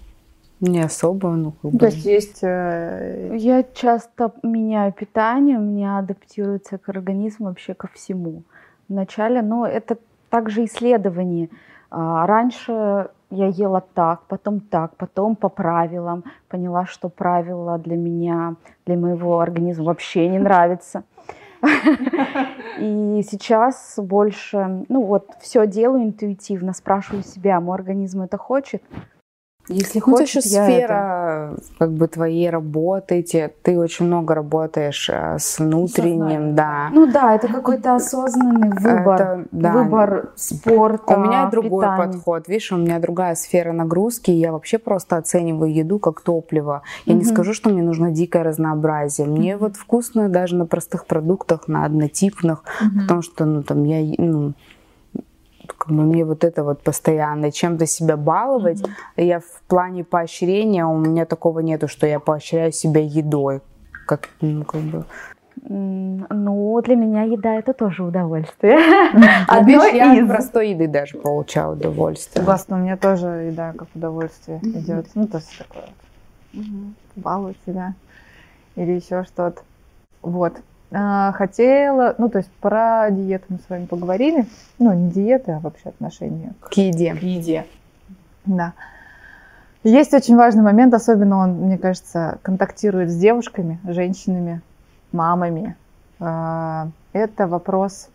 [0.60, 1.78] не особо, ну, как бы...
[1.78, 2.38] То есть есть...
[2.42, 3.34] Э...
[3.36, 8.42] Я часто меняю питание, у меня адаптируется к организму вообще ко всему.
[8.88, 9.96] Вначале, но это
[10.30, 11.48] также исследование.
[11.90, 16.24] А, раньше я ела так, потом так, потом по правилам.
[16.48, 18.54] Поняла, что правила для меня,
[18.86, 21.04] для моего организма вообще не нравятся.
[22.78, 28.82] И сейчас больше, ну вот, все делаю интуитивно, спрашиваю себя, мой организм это хочет,
[29.68, 31.62] если ну, хочешь, еще сфера это...
[31.78, 33.24] как бы твоей работы,
[33.62, 36.88] ты очень много работаешь э, с внутренним, да.
[36.92, 39.72] Ну да, это какой-то осознанный выбор, это, да.
[39.72, 41.16] выбор спорта.
[41.16, 42.12] У меня другой питания.
[42.12, 46.82] подход, видишь, у меня другая сфера нагрузки, я вообще просто оцениваю еду как топливо.
[47.04, 47.22] Я угу.
[47.22, 49.26] не скажу, что мне нужно дикое разнообразие.
[49.26, 49.64] Мне угу.
[49.64, 53.00] вот вкусно даже на простых продуктах, на однотипных, угу.
[53.00, 54.54] потому что, ну там я, ну
[55.86, 58.80] как бы мне вот это вот постоянно чем-то себя баловать.
[58.80, 59.24] Mm-hmm.
[59.24, 63.60] Я в плане поощрения у меня такого нету, что я поощряю себя едой,
[64.06, 65.04] как ну как бы.
[65.68, 68.78] Ну, для меня еда это тоже удовольствие.
[69.48, 72.40] Одно я из простой еды даже получаю удовольствие.
[72.40, 75.06] Согласна, у меня тоже еда как удовольствие идет.
[75.14, 75.84] Ну, то есть такое
[77.16, 77.94] балует себя
[78.74, 79.62] или еще что-то.
[80.22, 80.54] Вот.
[80.92, 84.46] А, хотела, ну, то есть про диету мы с вами поговорили.
[84.78, 87.14] Ну, не диеты, а вообще отношения к, к еде.
[87.14, 87.66] К еде.
[88.44, 88.72] Да.
[89.82, 94.60] Есть очень важный момент, особенно он, мне кажется, контактирует с девушками, женщинами,
[95.12, 95.76] мамами.
[96.20, 98.08] А, это вопрос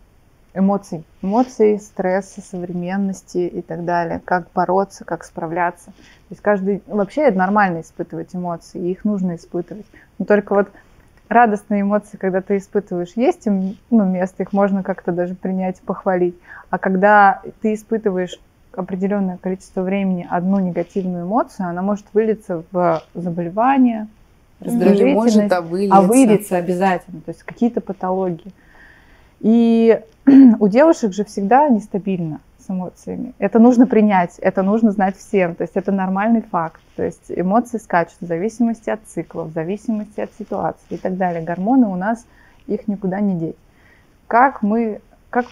[0.54, 1.04] эмоций.
[1.22, 4.20] Эмоций, стресса, современности и так далее.
[4.24, 5.86] Как бороться, как справляться.
[5.86, 6.82] То есть каждый...
[6.86, 9.86] Вообще это нормально испытывать эмоции, их нужно испытывать.
[10.18, 10.68] Но только вот
[11.32, 16.36] радостные эмоции, когда ты испытываешь, есть им ну, место, их можно как-то даже принять, похвалить.
[16.70, 18.38] А когда ты испытываешь
[18.72, 24.08] определенное количество времени одну негативную эмоцию, она может вылиться в заболевание,
[24.60, 25.96] раздражительность, может, а, вылиться.
[25.96, 28.52] а вылиться обязательно, то есть какие-то патологии.
[29.40, 30.00] И
[30.58, 33.34] у девушек же всегда нестабильно с эмоциями.
[33.38, 35.54] Это нужно принять, это нужно знать всем.
[35.54, 36.80] То есть это нормальный факт.
[36.96, 41.42] То есть эмоции скачут в зависимости от циклов, в зависимости от ситуации и так далее.
[41.42, 42.24] Гормоны у нас,
[42.66, 43.56] их никуда не деть.
[44.26, 45.46] Как мы, как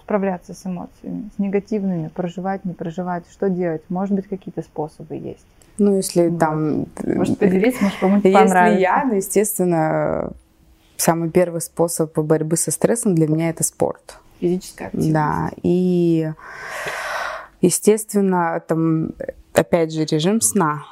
[0.00, 3.82] справляться с эмоциями, с негативными, проживать, не проживать, что делать?
[3.88, 5.46] Может быть, какие-то способы есть?
[5.78, 6.38] Ну, если вот.
[6.38, 6.86] там...
[7.04, 10.32] Может, поделиться, может, кому-то Если я, ну, естественно,
[10.96, 14.18] самый первый способ борьбы со стрессом для меня это спорт.
[14.40, 15.12] Физическая активность.
[15.12, 16.30] Да, и,
[17.60, 19.10] естественно, там,
[19.54, 20.82] опять же, режим сна.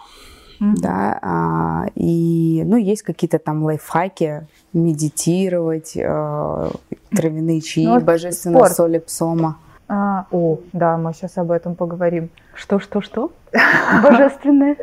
[0.60, 0.74] Mm-hmm.
[0.80, 6.70] Да, а, и, ну, есть какие-то там лайфхаки, медитировать, э,
[7.10, 8.76] травяные чаи, ну, божественная спорт.
[8.76, 9.58] соль псома.
[9.88, 12.30] А, о, да, мы сейчас об этом поговорим.
[12.54, 13.32] Что, что, что?
[14.02, 14.76] Божественное.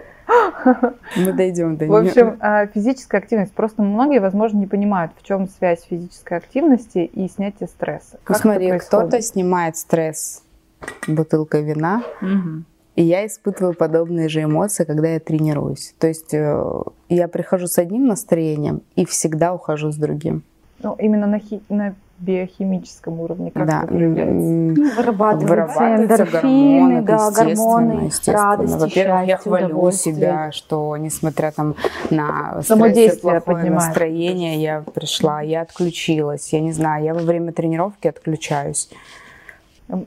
[1.15, 1.91] Мы дойдем до нее.
[1.91, 3.53] В общем, а, физическая активность.
[3.53, 8.19] Просто многие, возможно, не понимают, в чем связь физической активности и снятия стресса.
[8.23, 10.43] Как Посмотри, кто-то снимает стресс
[11.07, 12.63] бутылкой вина, угу.
[12.95, 15.93] и я испытываю подобные же эмоции, когда я тренируюсь.
[15.99, 16.63] То есть э,
[17.09, 20.43] я прихожу с одним настроением и всегда ухожу с другим.
[20.83, 23.79] Ну, именно на, хи- на биохимическом уровне как да.
[23.79, 24.33] это проявляется?
[24.33, 28.77] Ну, вырабатываются, вырабатываются эндорфины, гормоны, да, гормоны, естественно.
[28.77, 31.75] Во-первых, я хвалю себя, что несмотря там
[32.09, 38.07] на стресс плохое настроение, я пришла, я отключилась, я не знаю, я во время тренировки
[38.07, 38.89] отключаюсь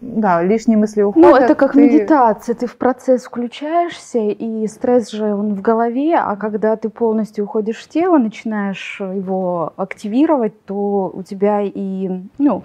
[0.00, 1.30] да, лишние мысли уходят.
[1.30, 1.82] Ну, это как ты...
[1.82, 2.54] медитация.
[2.54, 7.78] Ты в процесс включаешься, и стресс же он в голове, а когда ты полностью уходишь
[7.78, 12.62] в тело, начинаешь его активировать, то у тебя и ну,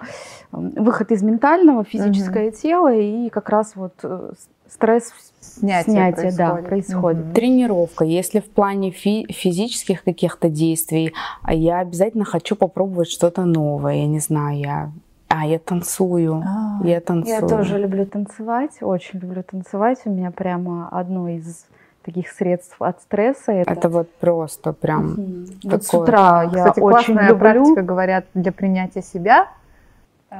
[0.52, 2.56] выход из ментального, физическое угу.
[2.56, 4.32] тело, и как раз вот э,
[4.68, 6.36] стресс снятие, снятие происходит.
[6.36, 7.24] Да, происходит.
[7.26, 7.34] Угу.
[7.34, 8.04] Тренировка.
[8.04, 13.96] Если в плане фи- физических каких-то действий, а я обязательно хочу попробовать что-то новое.
[13.96, 14.92] Я не знаю, я
[15.30, 16.42] а, я танцую.
[16.44, 17.34] А, я танцую.
[17.34, 19.98] Я тоже люблю танцевать, очень люблю танцевать.
[20.04, 21.66] У меня прямо одно из
[22.02, 23.52] таких средств от стресса.
[23.52, 25.46] Это, это вот просто прям угу.
[25.62, 25.70] такое.
[25.70, 27.38] Вот с утра я Кстати, очень люблю.
[27.38, 29.48] практика, говорят, для принятия себя.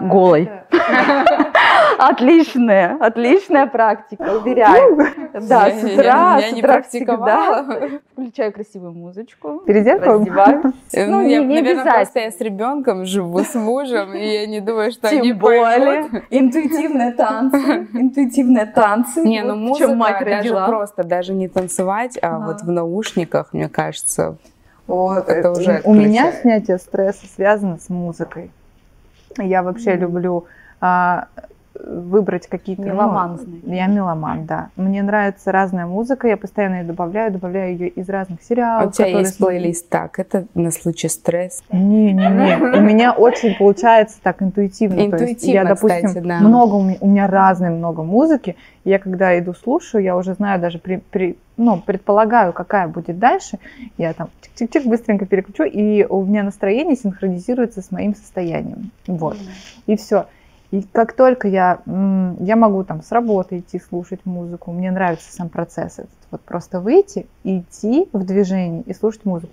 [0.00, 0.50] Голой.
[2.00, 4.96] Отличная, отличная практика, уверяю.
[5.34, 7.66] Да, с утра, я, не практиковала.
[8.12, 9.58] Включаю красивую музычку.
[9.66, 10.24] Перед зеркалом?
[10.92, 15.08] Ну, я, наверное, просто я с ребенком живу, с мужем, и я не думаю, что
[15.08, 16.24] Тем они более.
[16.30, 17.88] Интуитивные танцы.
[17.92, 19.22] Интуитивные танцы.
[19.22, 24.36] Не, ну музыка даже просто, даже не танцевать, а вот в наушниках, мне кажется,
[24.86, 28.50] вот, это уже У меня снятие стресса связано с музыкой.
[29.38, 30.46] Я вообще люблю
[30.80, 31.28] а,
[31.86, 32.82] выбрать какие-то...
[32.82, 34.70] Меломан, ну, Я меломан, да.
[34.76, 38.84] Мне нравится разная музыка, я постоянно ее добавляю, добавляю ее из разных сериалов.
[38.84, 41.62] А у тебя есть плейлист так, это на случай стресса?
[41.70, 45.06] Не-не-не, у меня очень получается так интуитивно.
[45.06, 46.40] Интуитивно, я, допустим, кстати, да.
[46.40, 50.96] много, у меня разной много музыки, я когда иду слушаю, я уже знаю даже при,
[51.10, 53.58] при ну, предполагаю, какая будет дальше,
[53.98, 58.90] я там чик-чик-чик быстренько переключу, и у меня настроение синхронизируется с моим состоянием.
[59.06, 59.36] Вот.
[59.86, 60.26] И все.
[60.70, 65.48] И как только я, я могу там с работы идти слушать музыку, мне нравится сам
[65.48, 69.52] процесс этот, вот просто выйти, идти в движение и слушать музыку.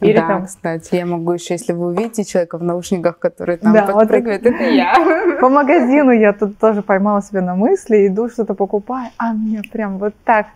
[0.00, 0.46] Или да, там...
[0.46, 4.52] кстати, я могу еще, если вы увидите человека в наушниках, который там да, подпрыгивает, вот
[4.52, 5.38] это, это я.
[5.40, 9.98] По магазину я тут тоже поймала себя на мысли, иду что-то покупаю, а мне прям
[9.98, 10.48] вот так.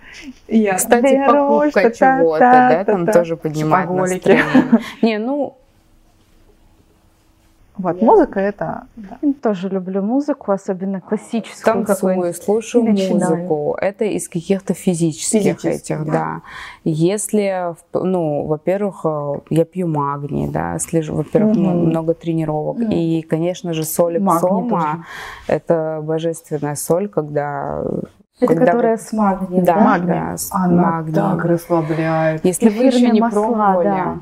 [0.47, 4.45] Я Кстати, беру, покупка чего-то, да, там тоже поднимает настроение.
[5.03, 5.57] Не, ну,
[7.81, 8.85] вот, музыка это...
[8.97, 9.19] Да.
[9.43, 11.85] Тоже люблю музыку, особенно классическую.
[11.85, 13.77] Танцую, слушаю музыку.
[13.81, 16.13] Это из каких-то физических, физических этих, да.
[16.13, 16.43] да.
[16.85, 21.61] Если, ну, во-первых, э, я пью магний, да, слежу, во-первых, угу.
[21.61, 22.77] много тренировок.
[22.77, 22.91] Угу.
[22.91, 25.07] И, конечно же, соль псома–
[25.47, 27.83] это божественная соль, когда
[28.41, 29.75] это когда которая с магнием, да?
[29.75, 30.09] Да, магний.
[30.09, 31.15] да с Она магнием.
[31.15, 32.45] так расслабляет.
[32.45, 34.19] Если Эфирные вы еще не масла, пробовали, да.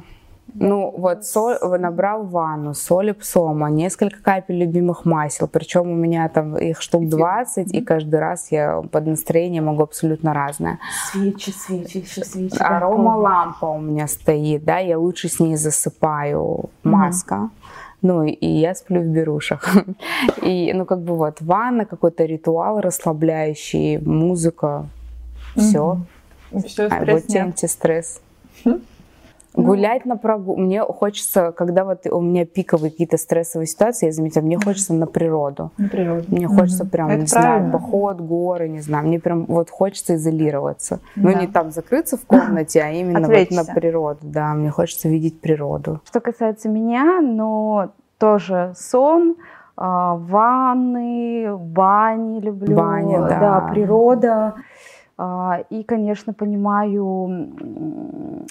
[0.54, 6.56] Ну, вот соль, набрал ванну, соли псома, несколько капель любимых масел, причем у меня там
[6.56, 10.78] их штук 20, и каждый раз я под настроение могу абсолютно разное.
[11.12, 12.56] Свечи, свечи, еще свечи.
[12.58, 16.70] Арома лампа у меня стоит, да, я лучше с ней засыпаю.
[16.82, 17.34] Маска.
[17.34, 17.78] Mm-hmm.
[18.00, 19.68] Ну, и я сплю в берушах.
[20.42, 24.86] И, ну, как бы вот, ванна, какой-то ритуал расслабляющий, музыка,
[25.56, 25.98] все.
[26.64, 28.20] Все, а вот тебе антистресс.
[29.62, 30.60] Гулять на прогулку.
[30.60, 35.06] Мне хочется, когда вот у меня пиковые какие-то стрессовые ситуации, я заметила, мне хочется на
[35.06, 35.72] природу.
[35.78, 36.24] На природу.
[36.28, 37.68] Мне хочется прям, Это не правильно.
[37.68, 39.06] знаю, поход, горы, не знаю.
[39.06, 41.00] Мне прям вот хочется изолироваться.
[41.16, 41.30] Да.
[41.30, 44.20] Ну, не там закрыться в комнате, а именно вот на природу.
[44.22, 46.00] Да, мне хочется видеть природу.
[46.04, 49.36] Что касается меня, но тоже сон,
[49.76, 52.76] а, ванны, бани люблю.
[52.76, 53.38] Баня, да.
[53.40, 54.54] Да, природа.
[55.18, 57.50] А, и, конечно, понимаю,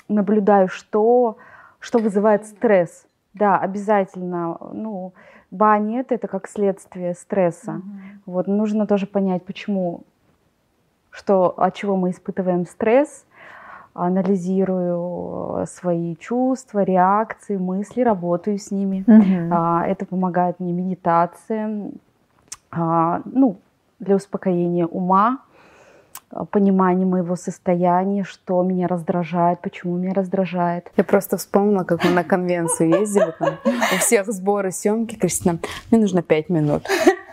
[0.09, 1.37] наблюдаю, что,
[1.79, 3.07] что вызывает стресс.
[3.33, 4.57] Да, обязательно.
[4.73, 5.13] Ну,
[5.49, 7.75] баня это, это как следствие стресса.
[7.75, 8.33] Угу.
[8.33, 10.01] Вот нужно тоже понять, почему,
[11.09, 13.25] что, от чего мы испытываем стресс.
[13.93, 19.03] Анализирую свои чувства, реакции, мысли, работаю с ними.
[19.07, 19.55] Угу.
[19.89, 21.91] Это помогает мне медитация,
[22.71, 23.55] ну,
[23.99, 25.39] для успокоения ума,
[26.51, 30.91] понимание моего состояния, что меня раздражает, почему меня раздражает.
[30.97, 35.59] Я просто вспомнила, как мы на конвенцию ездили, там, у всех сборы, съемки, Кристина,
[35.91, 36.83] мне нужно пять минут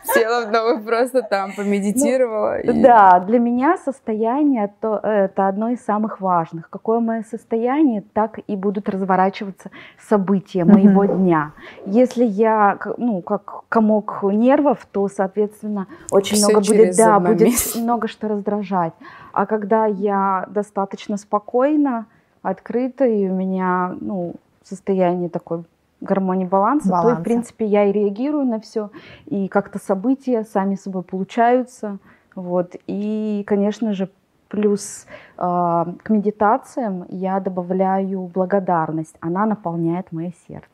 [0.05, 2.59] села вдовы, просто там помедитировала.
[2.63, 2.83] Ну, и...
[2.83, 6.71] Да, для меня состояние то, это одно из самых важных.
[6.71, 11.17] Какое мое состояние, так и будут разворачиваться события моего mm-hmm.
[11.17, 11.53] дня.
[11.87, 18.09] Если я, ну, как комок нервов, то, соответственно, очень Все много будет, да, будет много
[18.09, 18.93] что раздражать.
[19.33, 22.07] А когда я достаточно спокойна,
[22.43, 25.65] открыта, и у меня, ну, состояние такое
[26.01, 28.91] гармонии баланса, баланса, то, в принципе, я и реагирую на все,
[29.27, 31.99] и как-то события сами собой получаются.
[32.35, 32.75] Вот.
[32.87, 34.11] И, конечно же,
[34.49, 39.17] плюс э, к медитациям я добавляю благодарность.
[39.21, 40.69] Она наполняет мое сердце.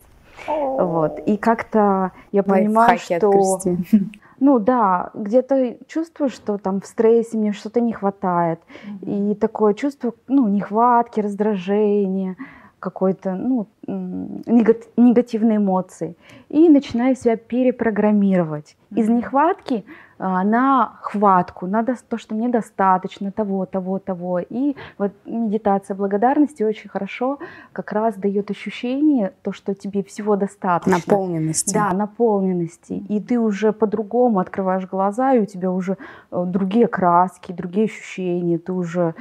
[0.46, 1.18] Вот.
[1.20, 3.60] И как-то я понимаю, что...
[4.42, 8.58] Ну да, где-то чувствую, что там в стрессе мне что-то не хватает.
[9.02, 9.32] Mm-hmm.
[9.32, 12.36] И такое чувство, ну, нехватки, раздражения
[12.80, 16.16] какой-то ну, негативные эмоции
[16.48, 18.76] и начинаю себя перепрограммировать.
[18.96, 19.84] Из нехватки
[20.18, 24.40] а, на хватку, на то, что мне достаточно того, того, того.
[24.40, 27.38] И вот медитация благодарности очень хорошо
[27.72, 30.98] как раз дает ощущение, то, что тебе всего достаточно.
[30.98, 31.72] Наполненности.
[31.72, 33.02] Да, наполненности.
[33.08, 35.96] И ты уже по-другому открываешь глаза, и у тебя уже
[36.30, 39.14] э, другие краски, другие ощущения, ты уже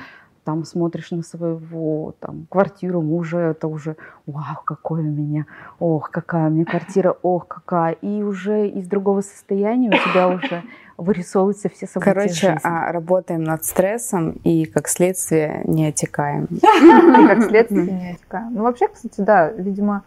[0.43, 5.45] там смотришь на своего там, квартиру мужа, это уже вау, какой у меня,
[5.79, 7.93] ох, какая у меня квартира, ох, какая.
[7.93, 10.63] И уже из другого состояния у тебя уже
[10.97, 12.59] вырисовываются все события Короче, жизни.
[12.63, 16.45] А, работаем над стрессом и, как следствие, не отекаем.
[16.51, 18.53] И, как следствие, не отекаем.
[18.53, 20.03] Ну, вообще, кстати, да, видимо,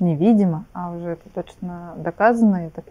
[0.00, 2.82] невидимо, а уже это точно доказано, это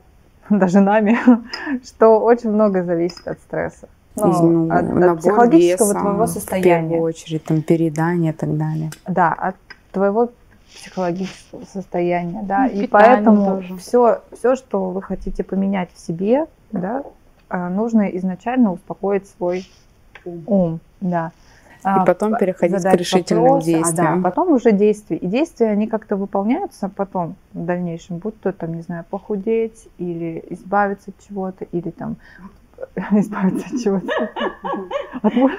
[0.50, 1.18] даже нами,
[1.84, 6.88] что очень много зависит от стресса ну, от, от психологического веса, твоего состояния.
[6.88, 8.92] В первую очередь, там, переедание и так далее.
[9.08, 9.56] Да, от
[9.92, 10.30] твоего
[10.74, 17.04] психологического состояния, да, ну, и поэтому все, все, что вы хотите поменять в себе, да,
[17.50, 19.68] а, нужно изначально успокоить свой
[20.26, 21.32] ум, да.
[21.84, 24.14] И а, потом переходить к решительным вопросы, действиям.
[24.14, 25.18] А, да, потом уже действия.
[25.18, 30.44] И действия, они как-то выполняются потом в дальнейшем, будь то там, не знаю, похудеть или
[30.50, 32.16] избавиться от чего-то, или там
[33.12, 34.30] избавиться от чего-то.
[35.22, 35.58] От мужа.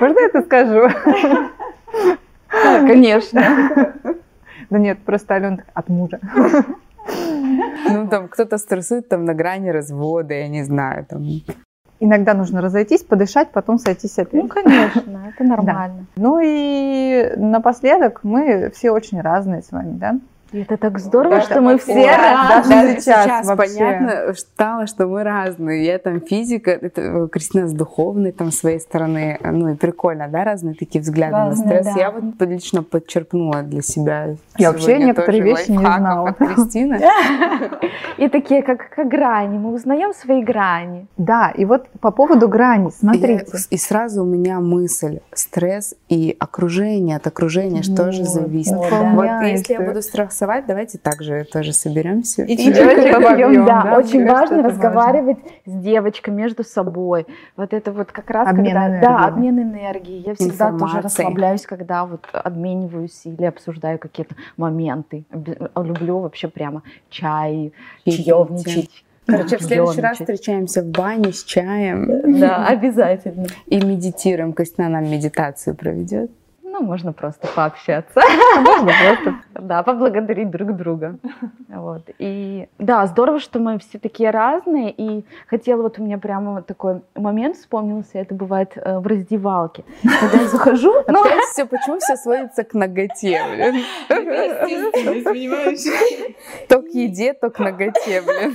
[0.00, 0.88] Можно я это скажу?
[2.50, 3.94] Да, конечно.
[4.70, 6.20] Да нет, просто Алена от мужа.
[7.90, 11.06] Ну, там кто-то стрессует там на грани развода, я не знаю.
[11.06, 11.24] Там.
[12.00, 14.34] Иногда нужно разойтись, подышать, потом сойтись опять.
[14.34, 16.06] Ну, конечно, это нормально.
[16.16, 16.22] Да.
[16.22, 20.18] Ну и напоследок мы все очень разные с вами, да?
[20.50, 22.82] Это так здорово, это что мы все разные.
[22.82, 25.84] Даже сейчас, сейчас понятно стало, что мы разные.
[25.84, 29.38] Я там физика, это э, Кристина с духовной там своей стороны.
[29.42, 31.94] Ну и прикольно, да, разные такие взгляды разные, на стресс.
[31.94, 32.00] Да.
[32.00, 34.36] Я вот лично подчеркнула для себя.
[34.56, 36.30] Я вообще некоторые вещи не знала.
[36.30, 36.98] От Кристины.
[38.16, 39.58] И такие, как, как грани.
[39.58, 41.06] Мы узнаем свои грани.
[41.16, 43.46] Да, и вот по поводу грани, смотрите.
[43.70, 48.74] И сразу у меня мысль, стресс и окружение, от окружения что же зависит.
[48.74, 52.44] Вот если я буду стресс голосовать, давайте также тоже соберемся.
[52.44, 55.80] И, и добавим, да, да, очень важно разговаривать важно.
[55.80, 57.26] с девочкой между собой.
[57.56, 59.04] Вот это вот как раз обмен когда, энергии.
[59.04, 60.26] да, обмен энергии.
[60.26, 65.24] Я всегда тоже расслабляюсь, когда вот обмениваюсь или обсуждаю какие-то моменты.
[65.76, 67.72] Люблю вообще прямо чай,
[68.04, 69.04] чаевничать.
[69.26, 72.38] Короче, в следующий раз встречаемся в бане с чаем.
[72.40, 73.44] Да, обязательно.
[73.66, 74.54] И медитируем.
[74.54, 76.30] Костина нам медитацию проведет.
[76.78, 78.20] Ну, можно просто пообщаться.
[78.60, 79.34] Можно просто.
[79.54, 81.18] Да, поблагодарить друг друга.
[81.68, 82.02] Вот.
[82.18, 84.94] И да, здорово, что мы все такие разные.
[84.96, 88.18] И хотела вот у меня прямо такой момент вспомнился.
[88.18, 89.84] Это бывает э, в раздевалке.
[90.20, 90.94] Когда я захожу...
[91.08, 93.82] Ну, все, почему все сводится к ноготе, блин?
[96.68, 98.54] То к еде, то к ноготе, блин.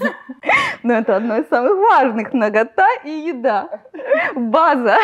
[0.83, 2.33] Но это одно из самых важных.
[2.33, 3.67] Нагота и еда.
[4.35, 4.97] База.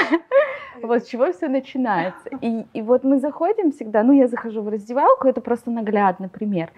[0.84, 2.30] Вот с чего все начинается.
[2.42, 6.72] И, и вот мы заходим всегда, ну, я захожу в раздевалку, это просто наглядный пример.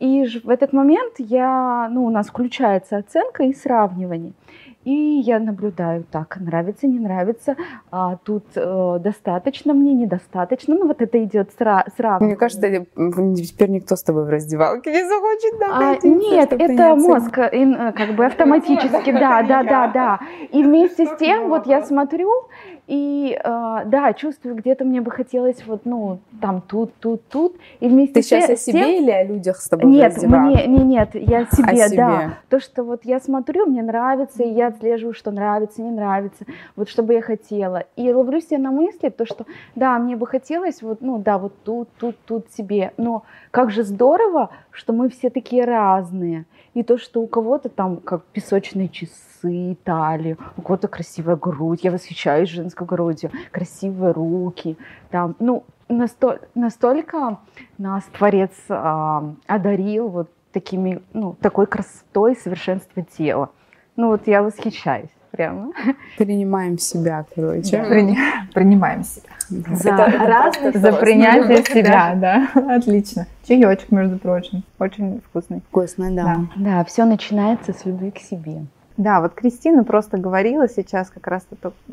[0.00, 4.32] И в этот момент я, ну, у нас включается оценка и сравнивание.
[4.84, 7.56] И я наблюдаю, так, нравится, не нравится,
[7.90, 12.22] а, тут э, достаточно мне, недостаточно, ну вот это идет сра- сразу.
[12.22, 17.92] Мне кажется, теперь никто с тобой в раздевалке не захочет а, Нет, это мозг э,
[17.92, 20.20] как бы автоматически, да, да, да, да.
[20.52, 22.30] И вместе с тем, вот я смотрю,
[22.86, 27.56] и э, да, чувствую, где-то мне бы хотелось вот, ну, там, тут, тут, тут.
[27.80, 28.90] И вместе Ты с сейчас о себе тем...
[28.90, 32.38] или о людях с тобой Нет, мне, не, нет, я себе, о себе, да.
[32.50, 36.44] То, что вот я смотрю, мне нравится, и я отслеживаю, что нравится, не нравится,
[36.76, 37.84] вот что бы я хотела.
[37.96, 41.54] И ловлю себя на мысли, то, что да, мне бы хотелось вот, ну, да, вот
[41.64, 42.92] тут, тут, тут себе.
[42.98, 46.46] Но как же здорово, что мы все такие разные.
[46.74, 51.92] И то, что у кого-то там как песочные часы, талии, у кого-то красивая грудь, я
[51.92, 54.76] восхищаюсь женской грудью, красивые руки,
[55.10, 57.38] там, ну, настоль, настолько
[57.78, 63.50] нас Творец а, одарил вот такими, ну, такой красотой совершенства тела.
[63.96, 65.72] Ну вот я восхищаюсь прямо.
[66.16, 67.76] Принимаем себя, короче.
[67.76, 67.84] Да.
[67.84, 68.16] При,
[68.54, 69.30] принимаем себя.
[69.48, 72.48] За, это, за принятие себя, да.
[72.76, 73.26] Отлично.
[73.46, 75.60] Чаечек, между прочим, очень вкусный.
[75.68, 76.24] Вкусный, да.
[76.24, 78.66] Да, да все начинается с любви к себе.
[78.96, 81.44] Да, вот Кристина просто говорила сейчас как раз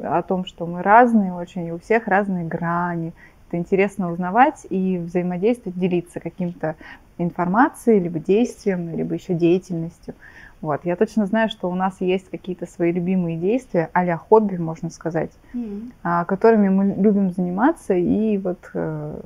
[0.03, 3.13] о том, что мы разные очень, и у всех разные грани.
[3.47, 6.75] Это интересно узнавать и взаимодействовать, делиться каким-то
[7.17, 10.13] информацией, либо действием, либо еще деятельностью.
[10.61, 10.81] Вот.
[10.85, 15.31] Я точно знаю, что у нас есть какие-то свои любимые действия, а хобби, можно сказать,
[15.53, 16.25] mm-hmm.
[16.25, 19.19] которыми мы любим заниматься, и вот э,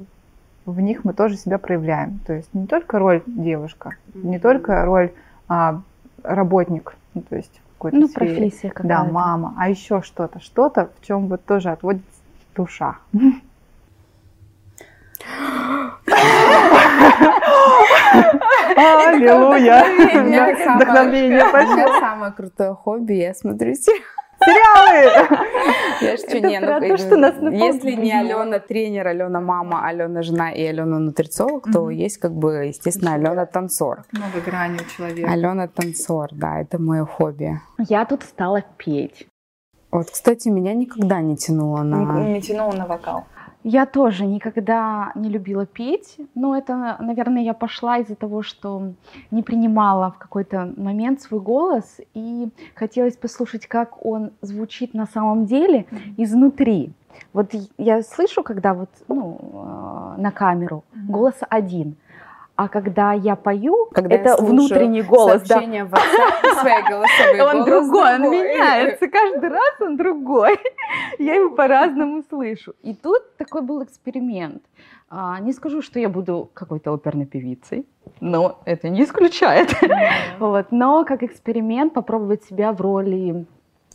[0.66, 2.20] в них мы тоже себя проявляем.
[2.26, 4.28] То есть не только роль девушка, mm-hmm.
[4.28, 5.12] не только роль
[5.50, 5.82] а,
[6.24, 8.34] работник, ну, то есть какой-то ну, сфере.
[8.34, 8.88] профессия какая-то.
[8.88, 12.08] Да, мама, а еще что-то, что-то, в чем вот тоже отводится
[12.56, 12.98] душа.
[18.76, 19.84] Аллилуйя!
[20.76, 21.74] Вдохновение пошло.
[21.74, 25.28] У меня самое крутое хобби, я смотрю сериалы.
[26.02, 30.52] Я что, не, ну, то, что нас если не Алена тренер, Алена мама, Алена жена
[30.52, 34.04] и Алена нутрициолог, то есть как бы, естественно, Алена танцор.
[34.12, 35.32] Много граней у человека.
[35.32, 37.60] Алена танцор, да, это мое хобби.
[37.90, 39.28] Я тут стала петь.
[39.92, 42.20] Вот, кстати, меня никогда не тянуло на...
[42.20, 43.24] Не, не тянуло на вокал.
[43.68, 48.94] Я тоже никогда не любила петь, но это, наверное, я пошла из-за того, что
[49.32, 55.48] не принимала в какой-то момент свой голос и хотелось послушать, как он звучит на самом
[55.48, 56.94] деле изнутри.
[57.34, 61.96] Вот я слышу, когда вот ну, э, на камеру голос один,
[62.56, 65.62] а когда я пою, когда это я внутренний голос, да.
[65.62, 70.58] WhatsApp, свои голосовые Он голос другой, он меняется, каждый раз он другой.
[71.20, 72.74] Я его по-разному слышу.
[72.82, 74.64] И тут такой был эксперимент.
[75.10, 77.86] А, не скажу, что я буду какой-то оперной певицей,
[78.22, 79.74] но это не исключает.
[80.40, 80.72] вот.
[80.72, 83.46] Но как эксперимент попробовать себя в роли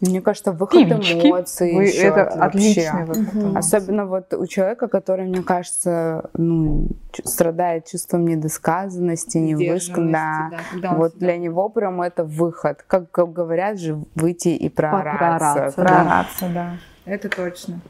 [0.01, 1.29] мне кажется, выход Пивички.
[1.29, 3.35] эмоций Вы, еще это отличный выход.
[3.35, 3.59] Угу.
[3.59, 6.89] Особенно вот у человека, который, мне кажется, ну,
[7.25, 10.11] страдает чувством недосказанности, невысказанности.
[10.11, 10.51] Да.
[10.81, 12.83] Да, вот для него прям это выход.
[12.87, 15.73] Как, как говорят же, выйти и проораться.
[15.75, 16.73] Проораться, проораться да.
[17.05, 17.81] Это точно.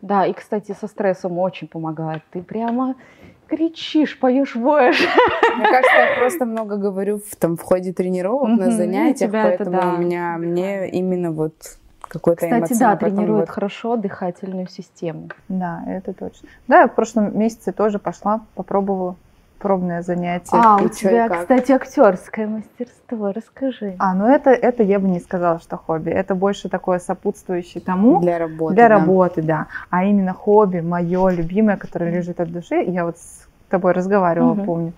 [0.00, 2.22] Да, и, кстати, со стрессом очень помогает.
[2.30, 2.94] Ты прямо
[3.48, 5.00] кричишь, поешь, воешь.
[5.56, 9.86] Мне кажется, я просто много говорю в, там, в ходе тренировок, на занятиях, поэтому это,
[9.86, 9.94] да.
[9.94, 11.54] у меня, мне именно вот
[12.00, 13.50] какой-то Кстати, да, тренирует вот...
[13.50, 15.28] хорошо дыхательную систему.
[15.48, 16.48] Да, это точно.
[16.66, 19.16] Да, я в прошлом месяце тоже пошла, попробовала
[19.58, 20.50] пробное занятие.
[20.52, 21.40] А, у тебя, как?
[21.40, 23.96] кстати, актерское мастерство, расскажи.
[23.98, 26.10] А, ну это, это я бы не сказала, что хобби.
[26.10, 28.20] Это больше такое сопутствующее тому.
[28.20, 28.74] Для работы.
[28.74, 28.94] Для да.
[28.98, 29.66] работы, да.
[29.90, 32.76] А именно хобби, мое любимое, которое лежит от души.
[32.76, 34.64] Я вот с тобой разговаривала, угу.
[34.64, 34.92] помню.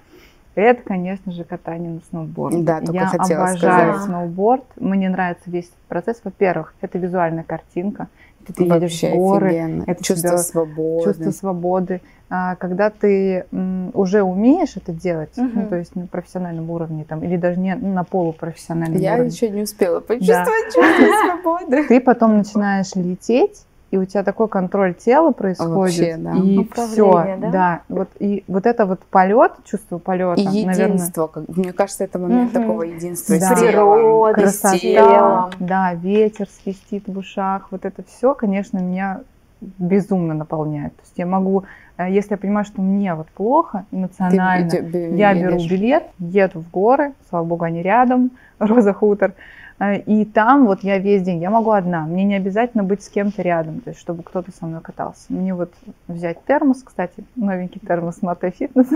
[0.57, 2.63] Это, конечно же, катание на сноуборде.
[2.63, 4.07] Да, только Я хотела обожаю сказать.
[4.07, 4.65] сноуборд.
[4.77, 6.21] Мне нравится весь процесс.
[6.25, 8.09] Во-первых, это визуальная картинка.
[8.47, 9.85] Ты Вообще едешь в горы, офигенно.
[9.87, 11.05] это чувство свободы.
[11.05, 12.01] Чувство свободы.
[12.29, 15.49] А, когда ты м, уже умеешь это делать, угу.
[15.53, 19.31] ну, то есть на профессиональном уровне, там, или даже не на полупрофессиональном Я уровне.
[19.31, 20.83] еще не успела почувствовать да.
[20.83, 21.07] чувство
[21.43, 21.89] свободы.
[21.89, 26.33] Ты потом начинаешь лететь, и у тебя такой контроль тела происходит, Вообще, да.
[26.37, 27.51] и все, да?
[27.51, 32.19] да, вот и вот это вот полет, чувство полета, и единство, как, мне кажется, это
[32.19, 32.61] момент угу.
[32.61, 33.57] такого единства да.
[33.57, 39.23] с телом, красота, да, ветер свистит в ушах, вот это все, конечно, меня
[39.61, 40.95] безумно наполняет.
[40.97, 41.65] То есть я могу,
[41.99, 46.71] э, если я понимаю, что мне вот плохо эмоционально, Ты, я беру билет, еду в
[46.71, 49.33] горы, слава богу, они рядом, Роза Хутор,
[49.81, 53.41] и там вот я весь день, я могу одна, мне не обязательно быть с кем-то
[53.41, 55.25] рядом, то есть чтобы кто-то со мной катался.
[55.31, 55.73] Мне вот
[56.07, 58.89] взять термос, кстати, новенький термос Мате Фитнес,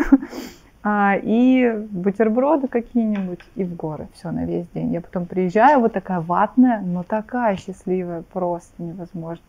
[0.86, 4.92] и бутерброды какие-нибудь, и в горы, все на весь день.
[4.92, 9.44] Я потом приезжаю, вот такая ватная, но такая счастливая, просто невозможно.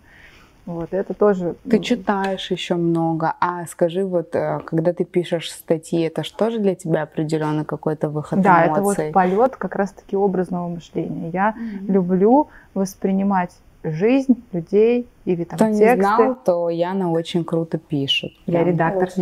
[0.65, 1.55] Вот, это тоже...
[1.69, 6.73] Ты читаешь еще много, а скажи, вот, э, когда ты пишешь статьи, это же для
[6.73, 8.73] тебя определенный какой-то выход да, эмоций?
[8.73, 11.29] Да, это вот полет как раз-таки образного мышления.
[11.29, 11.91] Я mm-hmm.
[11.91, 13.51] люблю воспринимать
[13.83, 15.85] жизнь людей или там Кто тексты.
[15.85, 18.31] не знал, то Яна очень круто пишет.
[18.45, 19.09] Я редактор.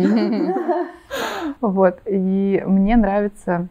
[1.60, 3.68] Вот, и мне нравится...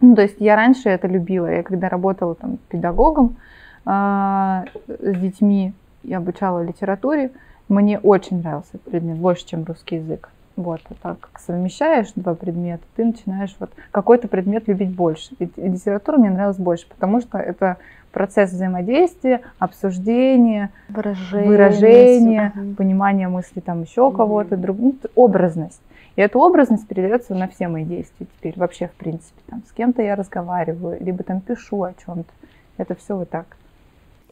[0.00, 1.46] Ну, то есть я раньше это любила.
[1.46, 3.36] Я когда работала там педагогом
[3.84, 5.72] а, с детьми,
[6.06, 7.32] я обучала литературе,
[7.68, 10.30] мне очень нравился предмет, больше, чем русский язык.
[10.54, 15.34] Вот, а так совмещаешь два предмета, ты начинаешь вот какой-то предмет любить больше.
[15.38, 17.76] И литература мне нравилась больше, потому что это
[18.10, 25.82] процесс взаимодействия, обсуждения, выражения, выражения понимания мысли там еще кого-то, друг, ну, образность.
[26.14, 29.38] И эта образность передается на все мои действия теперь, вообще в принципе.
[29.48, 32.32] Там, с кем-то я разговариваю, либо там пишу о чем-то.
[32.78, 33.58] Это все вот так.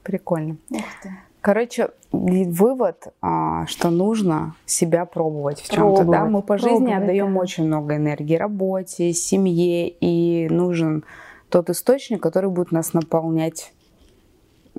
[0.03, 0.57] Прикольно.
[0.71, 1.11] Ух ты.
[1.45, 6.05] Короче, вывод, а, что нужно себя пробовать в чем-то.
[6.05, 6.25] Да?
[6.25, 7.41] Мы по жизни пробовать, отдаем да.
[7.41, 11.05] очень много энергии работе, семье, и нужен
[11.51, 13.75] тот источник, который будет нас наполнять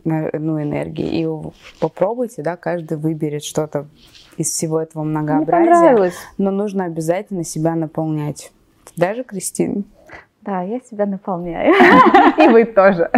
[0.03, 1.21] ну, энергией.
[1.21, 3.85] И попробуйте, да, каждый выберет что-то
[4.37, 6.13] из всего этого многообразия.
[6.39, 8.51] Но нужно обязательно себя наполнять.
[8.97, 9.83] Даже Кристина.
[10.41, 11.73] Да, я себя наполняю.
[12.39, 13.11] И вы тоже.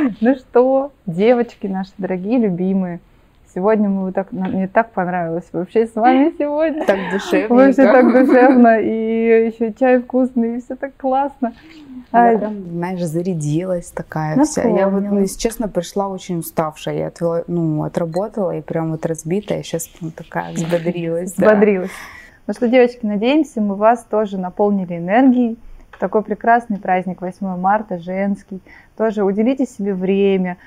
[0.20, 3.00] Ну что, девочки наши дорогие, любимые,
[3.52, 6.86] Сегодня мы так, мне так понравилось вообще с вами сегодня.
[6.86, 7.56] Так душевно.
[7.56, 11.52] Вообще так душевно, и еще чай вкусный, и все так классно.
[12.12, 14.62] Я а, прям, знаешь, зарядилась такая вся.
[14.62, 16.96] Я вот, ну, если честно, пришла очень уставшая.
[16.96, 19.64] Я отвела, ну, отработала и прям вот разбитая.
[19.64, 21.32] Сейчас прям такая взбодрилась.
[21.32, 21.90] Взбодрилась.
[22.46, 25.58] Ну что, девочки, надеемся, мы вас тоже наполнили энергией.
[25.98, 28.60] Такой прекрасный праздник 8 марта, женский.
[29.00, 30.58] Тоже уделите себе время,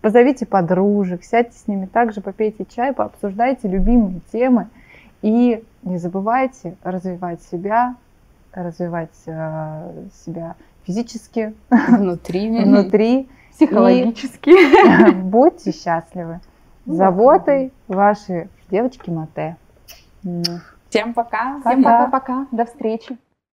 [0.00, 4.68] позовите подружек, сядьте с ними также, попейте чай, пообсуждайте любимые темы.
[5.20, 7.96] И не забывайте развивать себя,
[8.54, 9.92] развивать э,
[10.24, 10.54] себя
[10.84, 15.10] физически, внутри, внутри психологически.
[15.10, 16.40] И будьте счастливы.
[16.86, 19.56] Ну Заботой ваши девочки Мате.
[20.88, 21.60] Всем пока.
[21.60, 22.46] Всем пока-пока.
[22.52, 23.18] До встречи.